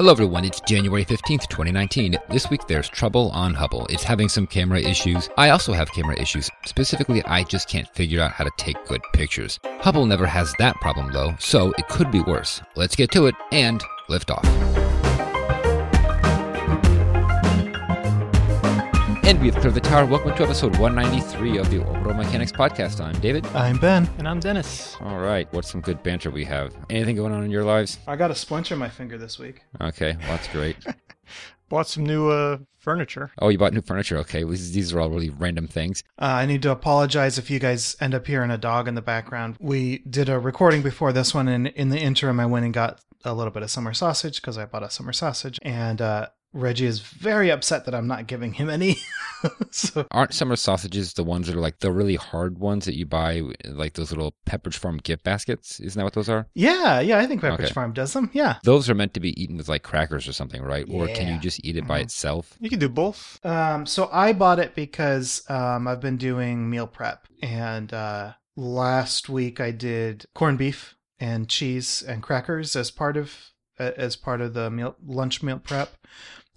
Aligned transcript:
Hello, 0.00 0.12
everyone. 0.12 0.46
It's 0.46 0.62
January 0.62 1.04
15th, 1.04 1.46
2019. 1.48 2.16
This 2.30 2.48
week 2.48 2.66
there's 2.66 2.88
trouble 2.88 3.28
on 3.32 3.52
Hubble. 3.52 3.86
It's 3.90 4.02
having 4.02 4.30
some 4.30 4.46
camera 4.46 4.80
issues. 4.80 5.28
I 5.36 5.50
also 5.50 5.74
have 5.74 5.92
camera 5.92 6.18
issues. 6.18 6.48
Specifically, 6.64 7.22
I 7.24 7.44
just 7.44 7.68
can't 7.68 7.86
figure 7.88 8.22
out 8.22 8.32
how 8.32 8.44
to 8.44 8.50
take 8.56 8.82
good 8.86 9.02
pictures. 9.12 9.60
Hubble 9.80 10.06
never 10.06 10.24
has 10.24 10.54
that 10.58 10.76
problem, 10.76 11.12
though, 11.12 11.34
so 11.38 11.74
it 11.76 11.86
could 11.88 12.10
be 12.10 12.22
worse. 12.22 12.62
Let's 12.76 12.96
get 12.96 13.10
to 13.10 13.26
it 13.26 13.34
and 13.52 13.84
lift 14.08 14.30
off. 14.30 14.69
And 19.30 19.40
we 19.40 19.48
have 19.48 19.60
cleared 19.60 19.74
the 19.74 19.80
tower. 19.80 20.04
Welcome 20.06 20.34
to 20.34 20.42
episode 20.42 20.76
193 20.78 21.58
of 21.58 21.70
the 21.70 21.84
Orbital 21.84 22.14
Mechanics 22.14 22.50
Podcast. 22.50 23.00
I'm 23.00 23.16
David. 23.20 23.46
I'm 23.54 23.78
Ben. 23.78 24.10
And 24.18 24.26
I'm 24.26 24.40
Dennis. 24.40 24.96
All 25.00 25.20
right, 25.20 25.46
what's 25.52 25.70
some 25.70 25.80
good 25.80 26.02
banter 26.02 26.32
we 26.32 26.44
have? 26.46 26.74
Anything 26.90 27.14
going 27.14 27.32
on 27.32 27.44
in 27.44 27.50
your 27.52 27.62
lives? 27.62 28.00
I 28.08 28.16
got 28.16 28.32
a 28.32 28.34
splinter 28.34 28.74
in 28.74 28.80
my 28.80 28.88
finger 28.88 29.18
this 29.18 29.38
week. 29.38 29.62
Okay, 29.80 30.16
well, 30.18 30.30
that's 30.30 30.48
great. 30.48 30.78
Bought 31.68 31.86
some 31.86 32.04
new 32.04 32.28
uh, 32.28 32.58
furniture. 32.78 33.30
Oh, 33.38 33.50
you 33.50 33.58
bought 33.58 33.72
new 33.72 33.82
furniture. 33.82 34.16
Okay, 34.16 34.42
these 34.42 34.72
these 34.72 34.92
are 34.92 35.00
all 35.00 35.10
really 35.10 35.30
random 35.30 35.68
things. 35.68 36.02
Uh, 36.20 36.24
I 36.24 36.46
need 36.46 36.62
to 36.62 36.72
apologize 36.72 37.38
if 37.38 37.52
you 37.52 37.60
guys 37.60 37.96
end 38.00 38.14
up 38.14 38.26
hearing 38.26 38.50
a 38.50 38.58
dog 38.58 38.88
in 38.88 38.96
the 38.96 39.00
background. 39.00 39.54
We 39.60 39.98
did 39.98 40.28
a 40.28 40.40
recording 40.40 40.82
before 40.82 41.12
this 41.12 41.32
one, 41.32 41.46
and 41.46 41.68
in 41.68 41.90
the 41.90 42.00
interim, 42.00 42.40
I 42.40 42.46
went 42.46 42.64
and 42.64 42.74
got 42.74 43.00
a 43.24 43.32
little 43.32 43.52
bit 43.52 43.62
of 43.62 43.70
summer 43.70 43.94
sausage 43.94 44.40
because 44.40 44.58
I 44.58 44.66
bought 44.66 44.82
a 44.82 44.90
summer 44.90 45.12
sausage, 45.12 45.60
and 45.62 46.02
uh, 46.02 46.30
Reggie 46.52 46.86
is 46.86 47.00
very 47.00 47.50
upset 47.50 47.84
that 47.84 47.94
I'm 47.94 48.06
not 48.08 48.26
giving 48.26 48.52
him 48.54 48.68
any. 48.68 48.96
so 49.70 50.06
Aren't 50.10 50.34
summer 50.34 50.56
sausages 50.56 51.12
the 51.12 51.22
ones 51.24 51.46
that 51.46 51.54
are 51.56 51.60
like 51.60 51.78
the 51.78 51.92
really 51.92 52.16
hard 52.16 52.58
ones 52.58 52.84
that 52.86 52.96
you 52.96 53.06
buy, 53.06 53.42
like 53.66 53.94
those 53.94 54.10
little 54.10 54.34
Pepperidge 54.46 54.74
Farm 54.76 54.98
gift 54.98 55.22
baskets? 55.22 55.78
Isn't 55.80 55.98
that 55.98 56.04
what 56.04 56.12
those 56.14 56.28
are? 56.28 56.46
yeah, 56.54 57.00
yeah, 57.00 57.18
I 57.18 57.26
think 57.26 57.40
Pepperidge 57.42 57.60
Okay. 57.64 57.72
Farm 57.72 57.92
does 57.92 58.12
them. 58.12 58.30
Yeah. 58.32 58.56
Those 58.64 58.90
are 58.90 58.94
meant 58.94 59.14
to 59.14 59.20
be 59.20 59.40
eaten 59.40 59.56
with 59.56 59.68
like 59.68 59.82
crackers 59.82 60.26
or 60.26 60.32
something, 60.32 60.60
right? 60.62 60.86
Or 60.90 61.06
can 61.08 61.28
you 61.32 61.38
just 61.38 61.64
eat 61.64 61.76
it 61.76 61.86
by 61.86 62.00
Mhm. 62.00 62.04
itself? 62.04 62.56
You 62.60 62.68
can 62.68 62.78
do 62.80 62.88
both. 62.88 63.38
Um, 63.46 63.86
so 63.86 64.08
I 64.12 64.32
bought 64.32 64.58
it 64.58 64.74
because 64.74 65.42
um, 65.48 65.86
I've 65.86 66.00
been 66.00 66.16
doing 66.16 66.68
meal 66.68 66.86
prep, 66.86 67.26
and 67.42 67.92
uh, 67.94 68.32
last 68.56 69.28
week 69.28 69.60
I 69.60 69.70
did 69.70 70.26
corned 70.34 70.58
beef 70.58 70.96
and 71.20 71.48
cheese 71.48 72.02
and 72.02 72.22
crackers 72.22 72.74
as 72.76 72.90
part 72.90 73.16
of 73.16 73.34
as 73.78 74.14
part 74.14 74.42
of 74.42 74.52
the 74.52 74.68
meal 74.70 74.94
lunch 75.02 75.42
meal 75.42 75.58
prep, 75.58 75.94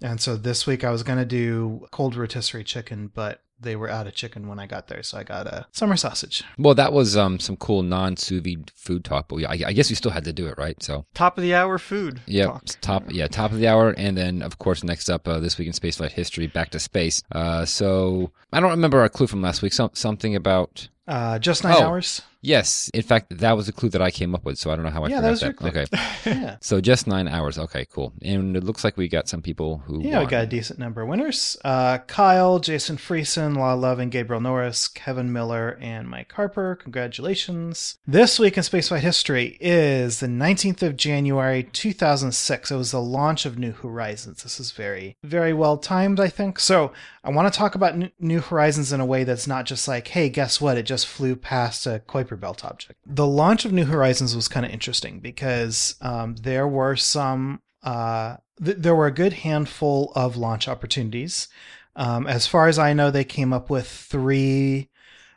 and 0.02 0.20
so 0.20 0.36
this 0.36 0.66
week 0.66 0.84
I 0.84 0.90
was 0.90 1.02
gonna 1.02 1.24
do 1.24 1.86
cold 1.90 2.16
rotisserie 2.16 2.64
chicken, 2.64 3.10
but 3.14 3.40
they 3.60 3.76
were 3.76 3.88
out 3.88 4.06
of 4.06 4.14
chicken 4.14 4.48
when 4.48 4.58
I 4.58 4.66
got 4.66 4.88
there, 4.88 5.02
so 5.02 5.16
I 5.16 5.22
got 5.22 5.46
a 5.46 5.66
summer 5.72 5.96
sausage. 5.96 6.42
Well, 6.58 6.74
that 6.74 6.92
was 6.92 7.16
um 7.16 7.38
some 7.38 7.56
cool 7.56 7.82
non 7.82 8.16
sous 8.16 8.42
vide 8.42 8.70
food 8.74 9.04
talk, 9.04 9.28
but 9.28 9.36
yeah, 9.38 9.50
I, 9.50 9.58
I 9.68 9.72
guess 9.72 9.88
we 9.90 9.96
still 9.96 10.10
had 10.10 10.24
to 10.24 10.32
do 10.32 10.46
it, 10.48 10.58
right? 10.58 10.80
So 10.82 11.06
Top 11.14 11.38
of 11.38 11.42
the 11.42 11.54
hour 11.54 11.78
food. 11.78 12.20
yeah, 12.26 12.46
talk. 12.46 12.64
top 12.80 13.04
yeah 13.10 13.28
top 13.28 13.52
of 13.52 13.58
the 13.58 13.68
hour, 13.68 13.90
and 13.96 14.16
then 14.18 14.42
of 14.42 14.58
course 14.58 14.82
next 14.82 15.08
up 15.08 15.26
uh, 15.28 15.38
this 15.40 15.56
week 15.56 15.68
in 15.68 15.72
spaceflight 15.72 16.12
history, 16.12 16.46
back 16.48 16.70
to 16.70 16.80
space. 16.80 17.22
Uh, 17.32 17.64
so 17.64 18.32
I 18.52 18.60
don't 18.60 18.70
remember 18.72 19.00
our 19.00 19.08
clue 19.08 19.26
from 19.28 19.40
last 19.42 19.62
week. 19.62 19.72
Some 19.72 19.90
something 19.94 20.34
about 20.34 20.88
Uh, 21.06 21.38
just 21.38 21.62
nine 21.64 21.74
Oh. 21.76 21.82
hours. 21.84 22.22
Yes. 22.44 22.90
In 22.94 23.02
fact, 23.02 23.38
that 23.38 23.56
was 23.56 23.68
a 23.68 23.72
clue 23.72 23.88
that 23.90 24.02
I 24.02 24.10
came 24.10 24.34
up 24.34 24.44
with, 24.44 24.58
so 24.58 24.70
I 24.70 24.76
don't 24.76 24.84
know 24.84 24.90
how 24.90 25.04
I 25.04 25.08
Yeah, 25.08 25.20
forgot 25.20 25.40
that 25.40 25.56
clue. 25.56 25.68
Okay. 25.70 25.86
Yeah. 26.26 26.56
So 26.60 26.80
just 26.80 27.06
nine 27.06 27.28
hours. 27.28 27.58
Okay, 27.58 27.84
cool. 27.90 28.12
And 28.22 28.56
it 28.56 28.64
looks 28.64 28.82
like 28.82 28.96
we 28.96 29.08
got 29.08 29.28
some 29.28 29.42
people 29.42 29.78
who. 29.84 30.02
Yeah, 30.02 30.20
we 30.20 30.26
got 30.26 30.44
a 30.44 30.46
decent 30.46 30.78
number 30.78 31.02
of 31.02 31.08
winners. 31.08 31.56
Uh, 31.64 31.98
Kyle, 31.98 32.58
Jason 32.60 32.96
Friesen, 32.96 33.56
La 33.56 33.74
Love, 33.74 33.98
and 33.98 34.10
Gabriel 34.10 34.40
Norris, 34.40 34.88
Kevin 34.88 35.32
Miller, 35.32 35.78
and 35.82 36.08
Mike 36.08 36.32
Harper. 36.32 36.76
Congratulations. 36.76 37.98
This 38.06 38.38
week 38.38 38.56
in 38.56 38.62
Spaceflight 38.62 39.00
history 39.00 39.56
is 39.60 40.20
the 40.20 40.26
19th 40.26 40.82
of 40.82 40.96
January, 40.96 41.62
2006. 41.72 42.70
It 42.70 42.76
was 42.76 42.90
the 42.90 43.00
launch 43.00 43.46
of 43.46 43.58
New 43.58 43.72
Horizons. 43.72 44.42
This 44.42 44.58
is 44.60 44.72
very, 44.72 45.16
very 45.22 45.52
well 45.52 45.76
timed, 45.78 46.20
I 46.20 46.28
think. 46.28 46.58
So 46.58 46.92
I 47.22 47.30
want 47.30 47.52
to 47.52 47.56
talk 47.56 47.74
about 47.74 47.96
New 48.20 48.40
Horizons 48.40 48.92
in 48.92 49.00
a 49.00 49.06
way 49.06 49.24
that's 49.24 49.46
not 49.46 49.66
just 49.66 49.86
like, 49.88 50.08
hey, 50.08 50.28
guess 50.28 50.60
what? 50.60 50.76
It 50.76 50.84
just 50.84 51.06
flew 51.06 51.36
past 51.36 51.86
a 51.86 52.02
Kuiper 52.06 52.33
Belt 52.36 52.64
object. 52.64 53.00
The 53.06 53.26
launch 53.26 53.64
of 53.64 53.72
New 53.72 53.84
Horizons 53.84 54.34
was 54.34 54.48
kind 54.48 54.64
of 54.64 54.72
interesting 54.72 55.20
because 55.20 55.96
um, 56.00 56.36
there 56.36 56.68
were 56.68 56.96
some 56.96 57.60
uh, 57.82 58.36
th- 58.62 58.78
there 58.78 58.94
were 58.94 59.06
a 59.06 59.12
good 59.12 59.32
handful 59.32 60.12
of 60.14 60.36
launch 60.36 60.68
opportunities. 60.68 61.48
Um, 61.96 62.26
as 62.26 62.46
far 62.46 62.68
as 62.68 62.78
I 62.78 62.92
know, 62.92 63.10
they 63.10 63.24
came 63.24 63.52
up 63.52 63.70
with 63.70 63.88
three. 63.88 64.90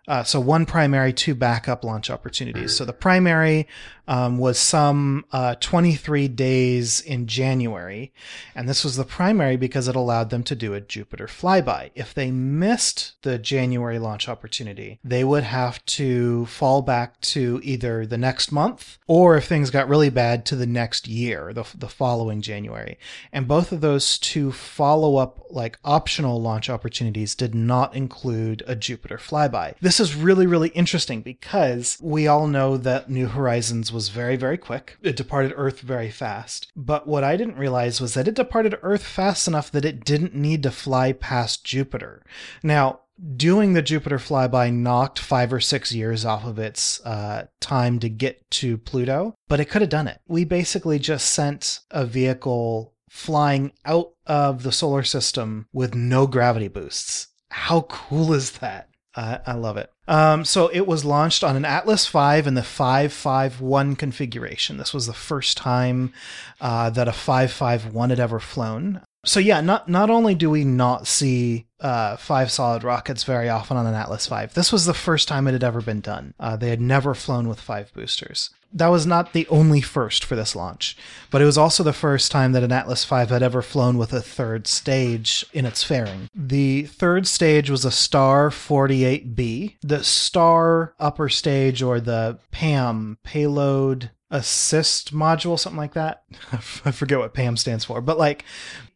Uh, 0.08 0.24
so 0.24 0.40
one 0.40 0.66
primary, 0.66 1.12
two 1.12 1.36
backup 1.36 1.84
launch 1.84 2.10
opportunities. 2.10 2.76
So 2.76 2.86
the 2.86 2.94
primary 2.94 3.68
um, 4.08 4.38
was 4.38 4.58
some 4.58 5.26
uh, 5.32 5.56
23 5.60 6.28
days 6.30 7.02
in 7.02 7.28
January, 7.28 8.14
and 8.56 8.68
this 8.68 8.84
was 8.84 8.96
the 8.96 9.04
primary 9.04 9.58
because 9.58 9.88
it 9.88 9.96
allowed 9.96 10.30
them 10.30 10.44
to 10.44 10.56
do 10.56 10.74
a 10.74 10.82
Jupiter 10.82 11.28
flyby. 11.28 11.92
If 11.96 12.14
they 12.14 12.32
missed 12.32 13.22
the 13.24 13.38
January 13.38 14.00
launch 14.00 14.30
opportunity, 14.30 15.00
they 15.04 15.24
would 15.24 15.44
have 15.44 15.84
to 15.86 16.46
fall 16.46 16.82
back 16.82 17.20
to 17.22 17.60
either 17.64 18.06
the 18.06 18.18
next 18.18 18.52
month 18.52 18.98
or 19.08 19.38
if 19.38 19.46
things 19.46 19.70
got 19.70 19.90
really 19.90 20.10
bad 20.10 20.46
to 20.46 20.56
the 20.56 20.66
next 20.66 21.08
year, 21.08 21.54
the, 21.54 21.66
the 21.76 21.90
following 21.90 22.42
January. 22.42 22.98
And 23.32 23.48
both 23.48 23.72
of 23.72 23.82
those 23.82 24.18
two 24.18 24.52
follow 24.52 25.18
up, 25.18 25.40
like 25.50 25.80
optional 25.84 26.42
launch 26.42 26.70
opportunities, 26.70 27.36
did 27.36 27.54
not 27.54 27.96
include 27.96 28.64
a 28.68 28.76
Jupiter 28.76 29.18
flyby. 29.18 29.76
This 29.82 30.00
is 30.00 30.16
really, 30.16 30.46
really 30.46 30.70
interesting 30.70 31.22
because 31.22 31.98
we 32.02 32.28
all 32.28 32.48
know 32.48 32.78
that 32.78 33.10
New 33.10 33.28
Horizons 33.28 33.92
was 33.98 34.10
very, 34.10 34.36
very 34.36 34.60
quick. 34.60 34.96
It 35.02 35.16
departed 35.16 35.54
Earth 35.56 35.80
very 35.80 36.12
fast. 36.12 36.72
But 36.76 37.08
what 37.08 37.24
I 37.24 37.36
didn't 37.36 37.58
realize 37.58 38.00
was 38.00 38.14
that 38.14 38.28
it 38.28 38.36
departed 38.36 38.78
Earth 38.84 39.02
fast 39.02 39.48
enough 39.48 39.72
that 39.72 39.86
it 39.86 40.06
didn't 40.06 40.36
need 40.36 40.62
to 40.64 40.70
fly 40.70 41.14
past 41.14 41.66
Jupiter. 41.66 42.24
Now, 42.62 43.00
doing 43.36 43.74
the 43.74 43.82
Jupiter 43.82 44.20
flyby 44.20 44.72
knocked 44.72 45.18
five 45.18 45.52
or 45.52 45.60
six 45.60 45.92
years 45.92 46.26
off 46.26 46.46
of 46.46 46.60
its 46.60 47.04
uh, 47.08 47.48
time 47.60 47.98
to 48.02 48.08
get 48.08 48.48
to 48.52 48.78
Pluto, 48.78 49.36
but 49.48 49.60
it 49.60 49.66
could 49.66 49.82
have 49.82 49.90
done 49.90 50.08
it. 50.08 50.22
We 50.28 50.46
basically 50.46 51.00
just 51.00 51.34
sent 51.34 51.80
a 51.90 52.06
vehicle 52.06 52.94
flying 53.10 53.72
out 53.84 54.12
of 54.28 54.62
the 54.62 54.72
solar 54.72 55.02
system 55.02 55.66
with 55.74 55.96
no 55.96 56.28
gravity 56.28 56.68
boosts. 56.68 57.30
How 57.50 57.82
cool 57.90 58.32
is 58.32 58.52
that? 58.60 58.90
I 59.18 59.40
I 59.46 59.54
love 59.54 59.78
it. 59.78 59.92
Um, 60.08 60.46
so 60.46 60.68
it 60.68 60.88
was 60.88 61.04
launched 61.04 61.44
on 61.44 61.56
an 61.58 61.66
Atlas 61.66 62.08
V 62.08 62.48
in 62.48 62.54
the 62.54 62.64
551 62.64 63.96
configuration. 63.96 64.78
This 64.78 64.94
was 64.94 65.08
the 65.08 65.14
first 65.14 65.58
time 65.58 66.14
uh, 66.62 66.90
that 66.92 67.08
a 67.08 67.14
551 67.14 68.12
had 68.12 68.20
ever 68.20 68.40
flown. 68.40 69.02
So 69.26 69.42
yeah, 69.42 69.60
not 69.60 69.90
not 69.90 70.10
only 70.10 70.36
do 70.36 70.50
we 70.50 70.64
not 70.64 71.08
see 71.08 71.66
uh, 71.82 72.16
five 72.16 72.52
solid 72.52 72.84
rockets 72.84 73.24
very 73.24 73.50
often 73.50 73.76
on 73.76 73.86
an 73.86 73.94
Atlas 73.94 74.28
V, 74.28 74.46
this 74.54 74.72
was 74.72 74.86
the 74.86 74.94
first 74.94 75.28
time 75.28 75.48
it 75.48 75.54
had 75.54 75.64
ever 75.64 75.82
been 75.82 76.00
done. 76.00 76.34
Uh, 76.40 76.56
they 76.56 76.70
had 76.70 76.80
never 76.80 77.14
flown 77.14 77.50
with 77.50 77.60
five 77.60 77.92
boosters. 77.94 78.52
That 78.74 78.88
was 78.88 79.06
not 79.06 79.34
the 79.34 79.48
only 79.48 79.82
first 79.82 80.24
for 80.24 80.36
this 80.36 80.56
launch, 80.56 80.98
but 81.32 81.42
it 81.42 81.46
was 81.46 81.58
also 81.58 81.84
the 81.84 81.94
first 81.94 82.32
time 82.32 82.52
that 82.52 82.64
an 82.64 82.72
Atlas 82.72 83.06
V 83.06 83.16
had 83.16 83.44
ever 83.44 83.62
flown 83.62 83.98
with 83.98 84.14
a 84.14 84.22
third 84.22 84.68
stage 84.68 85.46
in 85.54 85.66
its 85.66 85.84
fairing. 85.84 86.30
The 86.36 86.84
third 86.84 87.28
stage 87.28 87.70
was 87.70 87.86
a 87.86 87.92
Star 87.92 88.50
48B. 88.50 89.78
The 89.82 90.04
Star 90.04 90.94
upper 91.00 91.30
stage, 91.30 91.82
or 91.82 92.00
the 92.00 92.40
PAM, 92.52 93.18
Payload 93.24 94.12
Assist 94.30 95.14
Module, 95.14 95.58
something 95.58 95.78
like 95.78 95.94
that. 95.94 96.24
I 96.52 96.92
forget 96.92 97.20
what 97.20 97.34
PAM 97.34 97.56
stands 97.56 97.86
for, 97.86 98.02
but 98.02 98.18
like 98.18 98.44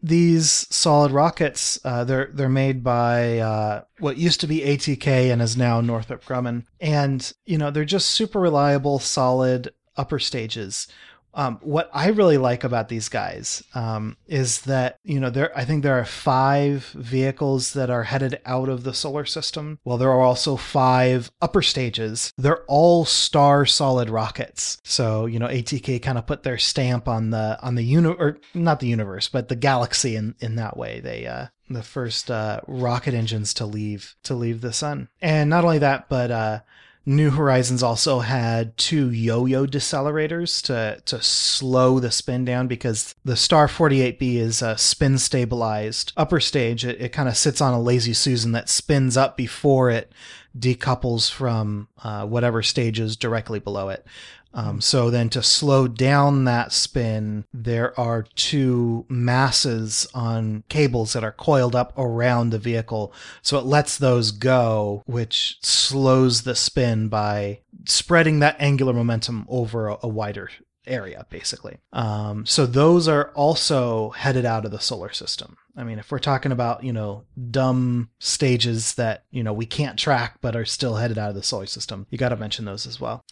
these 0.03 0.67
solid 0.69 1.11
rockets, 1.11 1.79
uh, 1.85 2.03
they're 2.03 2.29
they're 2.33 2.49
made 2.49 2.83
by 2.83 3.39
uh, 3.39 3.83
what 3.99 4.17
used 4.17 4.41
to 4.41 4.47
be 4.47 4.59
ATK 4.59 5.31
and 5.31 5.41
is 5.41 5.55
now 5.55 5.79
Northrop 5.79 6.25
Grumman, 6.25 6.65
and 6.81 7.31
you 7.45 7.57
know 7.57 7.71
they're 7.71 7.85
just 7.85 8.09
super 8.09 8.39
reliable, 8.39 8.99
solid 8.99 9.73
upper 9.95 10.19
stages. 10.19 10.87
Um, 11.33 11.59
what 11.61 11.89
I 11.93 12.09
really 12.09 12.37
like 12.37 12.63
about 12.63 12.89
these 12.89 13.09
guys 13.09 13.63
um, 13.73 14.17
is 14.27 14.61
that 14.61 14.97
you 15.03 15.19
know 15.19 15.29
there. 15.29 15.57
I 15.57 15.65
think 15.65 15.83
there 15.83 15.99
are 15.99 16.05
five 16.05 16.85
vehicles 16.95 17.73
that 17.73 17.89
are 17.89 18.03
headed 18.03 18.39
out 18.45 18.69
of 18.69 18.83
the 18.83 18.93
solar 18.93 19.25
system. 19.25 19.79
Well, 19.85 19.97
there 19.97 20.11
are 20.11 20.21
also 20.21 20.57
five 20.57 21.31
upper 21.41 21.61
stages. 21.61 22.33
They're 22.37 22.65
all 22.65 23.05
star 23.05 23.65
solid 23.65 24.09
rockets. 24.09 24.79
So 24.83 25.25
you 25.25 25.39
know 25.39 25.47
ATK 25.47 26.01
kind 26.01 26.17
of 26.17 26.27
put 26.27 26.43
their 26.43 26.57
stamp 26.57 27.07
on 27.07 27.29
the 27.29 27.57
on 27.61 27.75
the 27.75 27.83
uni 27.83 28.09
or 28.09 28.37
not 28.53 28.79
the 28.79 28.87
universe, 28.87 29.29
but 29.29 29.47
the 29.47 29.55
galaxy 29.55 30.15
in 30.15 30.35
in 30.39 30.55
that 30.55 30.77
way. 30.77 30.99
They 30.99 31.25
uh, 31.25 31.47
the 31.69 31.83
first 31.83 32.29
uh, 32.29 32.61
rocket 32.67 33.13
engines 33.13 33.53
to 33.55 33.65
leave 33.65 34.15
to 34.23 34.33
leave 34.33 34.61
the 34.61 34.73
sun, 34.73 35.09
and 35.21 35.49
not 35.49 35.63
only 35.63 35.79
that, 35.79 36.09
but 36.09 36.31
uh, 36.31 36.59
New 37.05 37.31
Horizons 37.31 37.81
also 37.81 38.19
had 38.19 38.77
two 38.77 39.09
yo-yo 39.09 39.65
decelerators 39.65 40.61
to 40.63 41.01
to 41.05 41.21
slow 41.21 41.99
the 41.99 42.11
spin 42.11 42.45
down 42.45 42.67
because 42.67 43.15
the 43.25 43.35
Star 43.35 43.67
48B 43.67 44.35
is 44.35 44.61
a 44.61 44.77
spin 44.77 45.17
stabilized 45.17 46.13
upper 46.15 46.39
stage. 46.39 46.85
It, 46.85 47.01
it 47.01 47.09
kind 47.09 47.27
of 47.27 47.35
sits 47.35 47.59
on 47.59 47.73
a 47.73 47.81
lazy 47.81 48.13
Susan 48.13 48.51
that 48.51 48.69
spins 48.69 49.17
up 49.17 49.35
before 49.35 49.89
it 49.89 50.11
decouples 50.57 51.31
from 51.31 51.87
uh, 52.03 52.25
whatever 52.25 52.61
stages 52.61 53.15
directly 53.15 53.59
below 53.59 53.89
it. 53.89 54.05
Um, 54.53 54.81
so 54.81 55.09
then 55.09 55.29
to 55.29 55.43
slow 55.43 55.87
down 55.87 56.45
that 56.45 56.73
spin, 56.73 57.45
there 57.53 57.97
are 57.99 58.23
two 58.35 59.05
masses 59.07 60.07
on 60.13 60.63
cables 60.69 61.13
that 61.13 61.23
are 61.23 61.31
coiled 61.31 61.75
up 61.75 61.93
around 61.97 62.49
the 62.49 62.59
vehicle. 62.59 63.13
So 63.41 63.57
it 63.57 63.65
lets 63.65 63.97
those 63.97 64.31
go, 64.31 65.03
which 65.05 65.57
slows 65.61 66.43
the 66.43 66.55
spin 66.55 67.07
by 67.07 67.59
spreading 67.85 68.39
that 68.39 68.57
angular 68.59 68.93
momentum 68.93 69.45
over 69.49 69.87
a, 69.87 69.97
a 70.03 70.07
wider 70.07 70.49
area, 70.87 71.25
basically. 71.29 71.77
Um, 71.93 72.45
so 72.45 72.65
those 72.65 73.07
are 73.07 73.31
also 73.35 74.09
headed 74.11 74.45
out 74.45 74.65
of 74.65 74.71
the 74.71 74.79
solar 74.79 75.11
system. 75.11 75.57
I 75.77 75.83
mean, 75.83 75.99
if 75.99 76.11
we're 76.11 76.19
talking 76.19 76.51
about, 76.51 76.83
you 76.83 76.91
know, 76.91 77.23
dumb 77.49 78.09
stages 78.19 78.95
that, 78.95 79.23
you 79.31 79.41
know, 79.41 79.53
we 79.53 79.65
can't 79.65 79.97
track 79.97 80.37
but 80.41 80.55
are 80.55 80.65
still 80.65 80.95
headed 80.95 81.17
out 81.17 81.29
of 81.29 81.35
the 81.35 81.43
solar 81.43 81.65
system, 81.65 82.07
you 82.09 82.17
got 82.17 82.29
to 82.29 82.35
mention 82.35 82.65
those 82.65 82.85
as 82.85 82.99
well. 82.99 83.23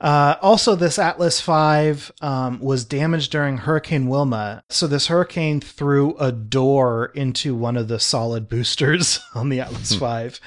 Uh, 0.00 0.36
also, 0.40 0.74
this 0.74 0.98
Atlas 0.98 1.40
V 1.40 2.12
um, 2.22 2.60
was 2.60 2.84
damaged 2.84 3.30
during 3.30 3.58
Hurricane 3.58 4.08
Wilma. 4.08 4.64
So 4.70 4.86
this 4.86 5.08
hurricane 5.08 5.60
threw 5.60 6.16
a 6.16 6.32
door 6.32 7.12
into 7.14 7.54
one 7.54 7.76
of 7.76 7.88
the 7.88 8.00
solid 8.00 8.48
boosters 8.48 9.20
on 9.34 9.50
the 9.50 9.60
Atlas 9.60 9.92
V. 9.92 10.38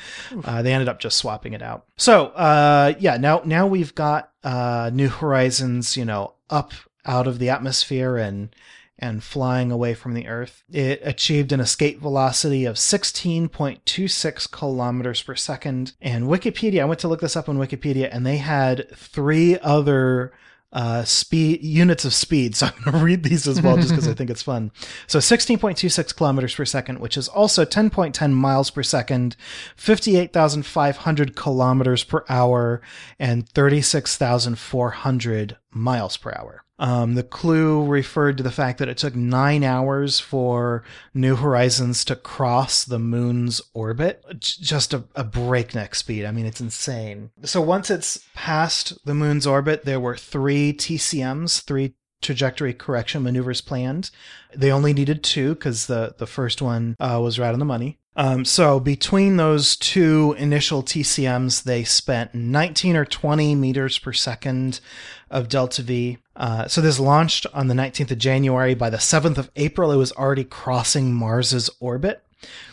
Uh, 0.44 0.62
they 0.62 0.74
ended 0.74 0.90
up 0.90 1.00
just 1.00 1.18
swapping 1.18 1.54
it 1.54 1.62
out. 1.62 1.86
So, 1.98 2.28
uh, 2.28 2.94
yeah, 3.00 3.18
now, 3.18 3.42
now 3.46 3.68
we've 3.68 3.94
got 3.94 4.32
uh, 4.44 4.90
New 4.94 5.10
Horizons, 5.10 5.96
you 5.96 6.06
know, 6.06 6.34
up 6.50 6.74
out 7.06 7.28
of 7.28 7.40
the 7.40 7.50
atmosphere 7.50 8.18
and 8.18 8.50
and 8.98 9.24
flying 9.24 9.72
away 9.72 9.94
from 9.94 10.14
the 10.14 10.28
Earth. 10.28 10.64
It 10.72 11.02
achieved 11.04 11.52
an 11.52 11.60
escape 11.60 12.00
velocity 12.00 12.66
of 12.66 12.76
16.26 12.76 14.52
kilometers 14.52 15.22
per 15.22 15.36
second. 15.36 15.94
And 16.02 16.26
Wikipedia, 16.26 16.82
I 16.82 16.86
went 16.86 17.00
to 17.02 17.08
look 17.08 17.22
this 17.22 17.36
up 17.36 17.50
on 17.50 17.58
Wikipedia, 17.58 18.10
and 18.12 18.26
they 18.26 18.38
had 18.38 18.90
three 18.96 19.60
other 19.60 20.34
uh, 20.76 21.04
speed 21.06 21.64
units 21.64 22.06
of 22.06 22.14
speed. 22.14 22.56
So 22.56 22.66
I'm 22.68 22.74
going 22.84 23.00
to 23.00 23.04
read 23.04 23.24
these 23.24 23.48
as 23.48 23.60
well, 23.62 23.78
just 23.78 23.90
because 23.90 24.08
I 24.08 24.14
think 24.14 24.30
it's 24.30 24.44
fun. 24.44 24.72
So 25.08 25.18
16.26 25.20 26.16
kilometers 26.16 26.54
per 26.54 26.66
second, 26.66 27.00
which 27.00 27.18
is 27.18 27.28
also 27.30 27.66
10.10 27.66 28.34
miles 28.34 28.70
per 28.70 28.84
second, 28.84 29.36
58,500 29.78 31.36
kilometers 31.36 32.04
per 32.04 32.24
hour, 32.28 32.82
and 33.18 33.50
36,400 33.50 35.58
miles 35.72 36.18
per 36.18 36.34
hour. 36.38 36.65
Um, 36.78 37.16
the 37.16 37.24
clue 37.24 37.86
referred 37.86 38.36
to 38.38 38.44
the 38.44 38.52
fact 38.52 38.80
that 38.80 38.90
it 38.90 38.98
took 38.98 39.16
nine 39.16 39.64
hours 39.64 40.20
for 40.20 40.84
New 41.14 41.38
Horizons 41.38 42.04
to 42.06 42.16
cross 42.18 42.84
the 42.84 43.00
moon's 43.00 43.62
orbit. 43.74 44.24
J- 44.40 44.62
Just 44.62 44.94
a, 44.94 45.06
a 45.16 45.24
breakneck 45.24 45.96
speed. 45.96 46.26
I 46.26 46.32
mean, 46.32 46.46
it's 46.46 46.60
insane. 46.60 47.32
So 47.44 47.62
once 47.62 47.90
it's 47.90 48.26
past 48.34 49.06
the 49.06 49.14
moon's 49.16 49.48
orbit, 49.48 49.86
there 49.86 50.02
were 50.02 50.18
three 50.18 50.74
TCMs, 50.74 51.62
three 51.64 51.94
trajectory 52.22 52.74
correction 52.74 53.24
maneuvers 53.24 53.62
planned. 53.62 54.10
They 54.54 54.72
only 54.72 54.94
needed 54.94 55.24
two 55.24 55.56
because 55.56 55.88
the, 55.88 56.16
the 56.18 56.28
first 56.28 56.62
one 56.62 56.96
uh, 57.00 57.20
was 57.22 57.40
right 57.40 57.54
on 57.54 57.60
the 57.60 57.66
money. 57.66 58.00
Um, 58.18 58.46
so 58.46 58.80
between 58.80 59.36
those 59.36 59.76
two 59.76 60.36
initial 60.38 60.82
TCMs, 60.82 61.64
they 61.64 61.84
spent 61.84 62.34
19 62.34 62.96
or 62.96 63.04
20 63.04 63.56
meters 63.56 64.00
per 64.00 64.14
second 64.14 64.80
of 65.30 65.50
delta 65.50 65.82
V. 65.82 66.18
Uh, 66.36 66.68
so 66.68 66.82
this 66.82 67.00
launched 67.00 67.46
on 67.54 67.68
the 67.68 67.74
19th 67.74 68.12
of 68.12 68.18
January. 68.18 68.74
By 68.74 68.90
the 68.90 68.98
7th 68.98 69.38
of 69.38 69.52
April, 69.56 69.92
it 69.92 69.98
was 69.98 70.12
already 70.14 70.44
crossing 70.44 71.14
Mars's 71.14 71.70
orbit. 71.80 72.22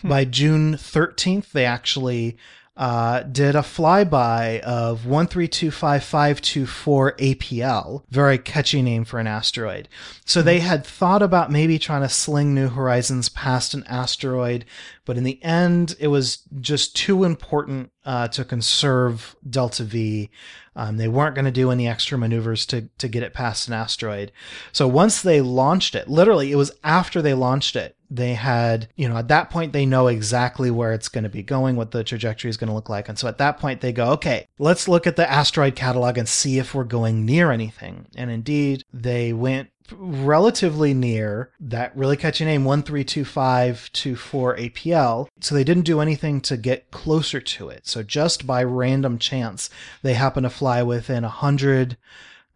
By 0.03 0.25
June 0.25 0.75
13th, 0.75 1.53
they 1.53 1.65
actually 1.65 2.37
uh, 2.75 3.23
did 3.25 3.55
a 3.55 3.61
flyby 3.61 4.59
of 4.61 5.03
1325524 5.03 7.19
APL. 7.19 8.03
Very 8.09 8.39
catchy 8.39 8.81
name 8.81 9.05
for 9.05 9.19
an 9.19 9.27
asteroid. 9.27 9.91
So 10.25 10.41
they 10.41 10.61
had 10.61 10.87
thought 10.87 11.23
about 11.23 11.53
maybe 11.53 11.79
trying 11.79 12.01
to 12.03 12.09
sling 12.09 12.55
New 12.55 12.69
Horizons 12.69 13.29
past 13.29 13.75
an 13.75 13.85
asteroid, 13.87 14.65
but 15.05 15.19
in 15.19 15.25
the 15.25 15.43
end, 15.45 15.97
it 16.01 16.09
was 16.09 16.49
just 16.61 16.97
too 16.97 17.25
important 17.25 17.93
uh, 18.05 18.29
to 18.29 18.45
conserve 18.45 19.37
Delta 19.49 19.85
V. 19.85 20.29
Um, 20.75 20.97
they 20.97 21.09
weren't 21.09 21.35
going 21.35 21.45
to 21.45 21.51
do 21.51 21.71
any 21.71 21.87
extra 21.87 22.17
maneuvers 22.17 22.65
to, 22.67 22.89
to 22.99 23.09
get 23.09 23.23
it 23.23 23.35
past 23.35 23.69
an 23.69 23.75
asteroid. 23.75 24.33
So 24.73 24.89
once 24.89 25.21
they 25.21 25.41
launched 25.41 25.95
it, 25.95 26.09
literally, 26.09 26.51
it 26.51 26.57
was 26.57 26.73
after 26.83 27.21
they 27.21 27.35
launched 27.35 27.77
it, 27.77 27.97
they 28.11 28.35
had, 28.35 28.89
you 28.95 29.09
know, 29.09 29.17
at 29.17 29.29
that 29.29 29.49
point, 29.49 29.73
they 29.73 29.87
know 29.87 30.07
exactly 30.07 30.71
where 30.71 30.93
it's 30.93 31.09
going 31.09 31.25
to 31.25 31.31
be 31.31 31.43
going, 31.43 31.77
what 31.77 31.93
the 31.93 32.05
trajectory 32.05 32.51
is 32.51 32.59
going 32.59 32.69
to 32.69 32.75
look 32.75 32.91
like. 32.91 33.09
And 33.09 33.19
so 33.19 33.27
at 33.27 33.39
that 33.39 33.59
point, 33.59 33.81
they 33.81 33.93
go, 33.93 34.11
okay, 34.13 34.47
let's 34.59 34.87
look 34.87 35.07
at 35.07 35.17
the 35.17 35.31
asteroid 35.31 35.77
catalog 35.77 36.19
and 36.19 36.29
see 36.29 36.59
if 36.59 36.75
we're 36.75 36.85
going 36.85 37.25
near 37.25 37.51
anything. 37.51 38.07
And 38.15 38.31
indeed, 38.31 38.85
they 38.93 39.33
went 39.33 39.71
relatively 39.93 40.95
near 40.95 41.51
that 41.61 41.97
really 41.97 42.17
catchy 42.17 42.45
name 42.45 42.65
132524 42.65 44.57
APL. 44.57 45.29
So 45.41 45.55
they 45.55 45.65
didn't 45.65 45.85
do 45.85 46.01
anything 46.01 46.41
to 46.43 46.57
get 46.57 46.91
closer 46.91 47.41
to 47.41 47.69
it. 47.69 47.87
So 47.87 48.03
just 48.03 48.47
by 48.47 48.63
random 48.65 49.19
chance, 49.19 49.71
they 50.03 50.15
happen 50.15 50.43
to 50.45 50.51
fly 50.51 50.83
within 50.83 51.25
a 51.25 51.29
hundred 51.29 51.97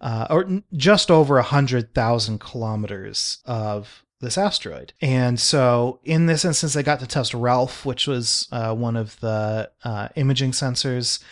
uh, 0.00 0.26
or 0.28 0.62
just 0.74 1.10
over 1.10 1.38
a 1.38 1.42
hundred 1.42 1.94
thousand 1.94 2.40
kilometers 2.40 3.38
of 3.46 4.04
this 4.20 4.38
asteroid. 4.38 4.92
And 5.00 5.38
so 5.38 6.00
in 6.04 6.26
this 6.26 6.44
instance, 6.44 6.74
they 6.74 6.82
got 6.82 7.00
to 7.00 7.06
test 7.06 7.34
Ralph, 7.34 7.84
which 7.84 8.06
was 8.06 8.48
uh, 8.52 8.74
one 8.74 8.96
of 8.96 9.18
the 9.20 9.70
uh, 9.84 10.08
imaging 10.16 10.52
sensors. 10.52 11.22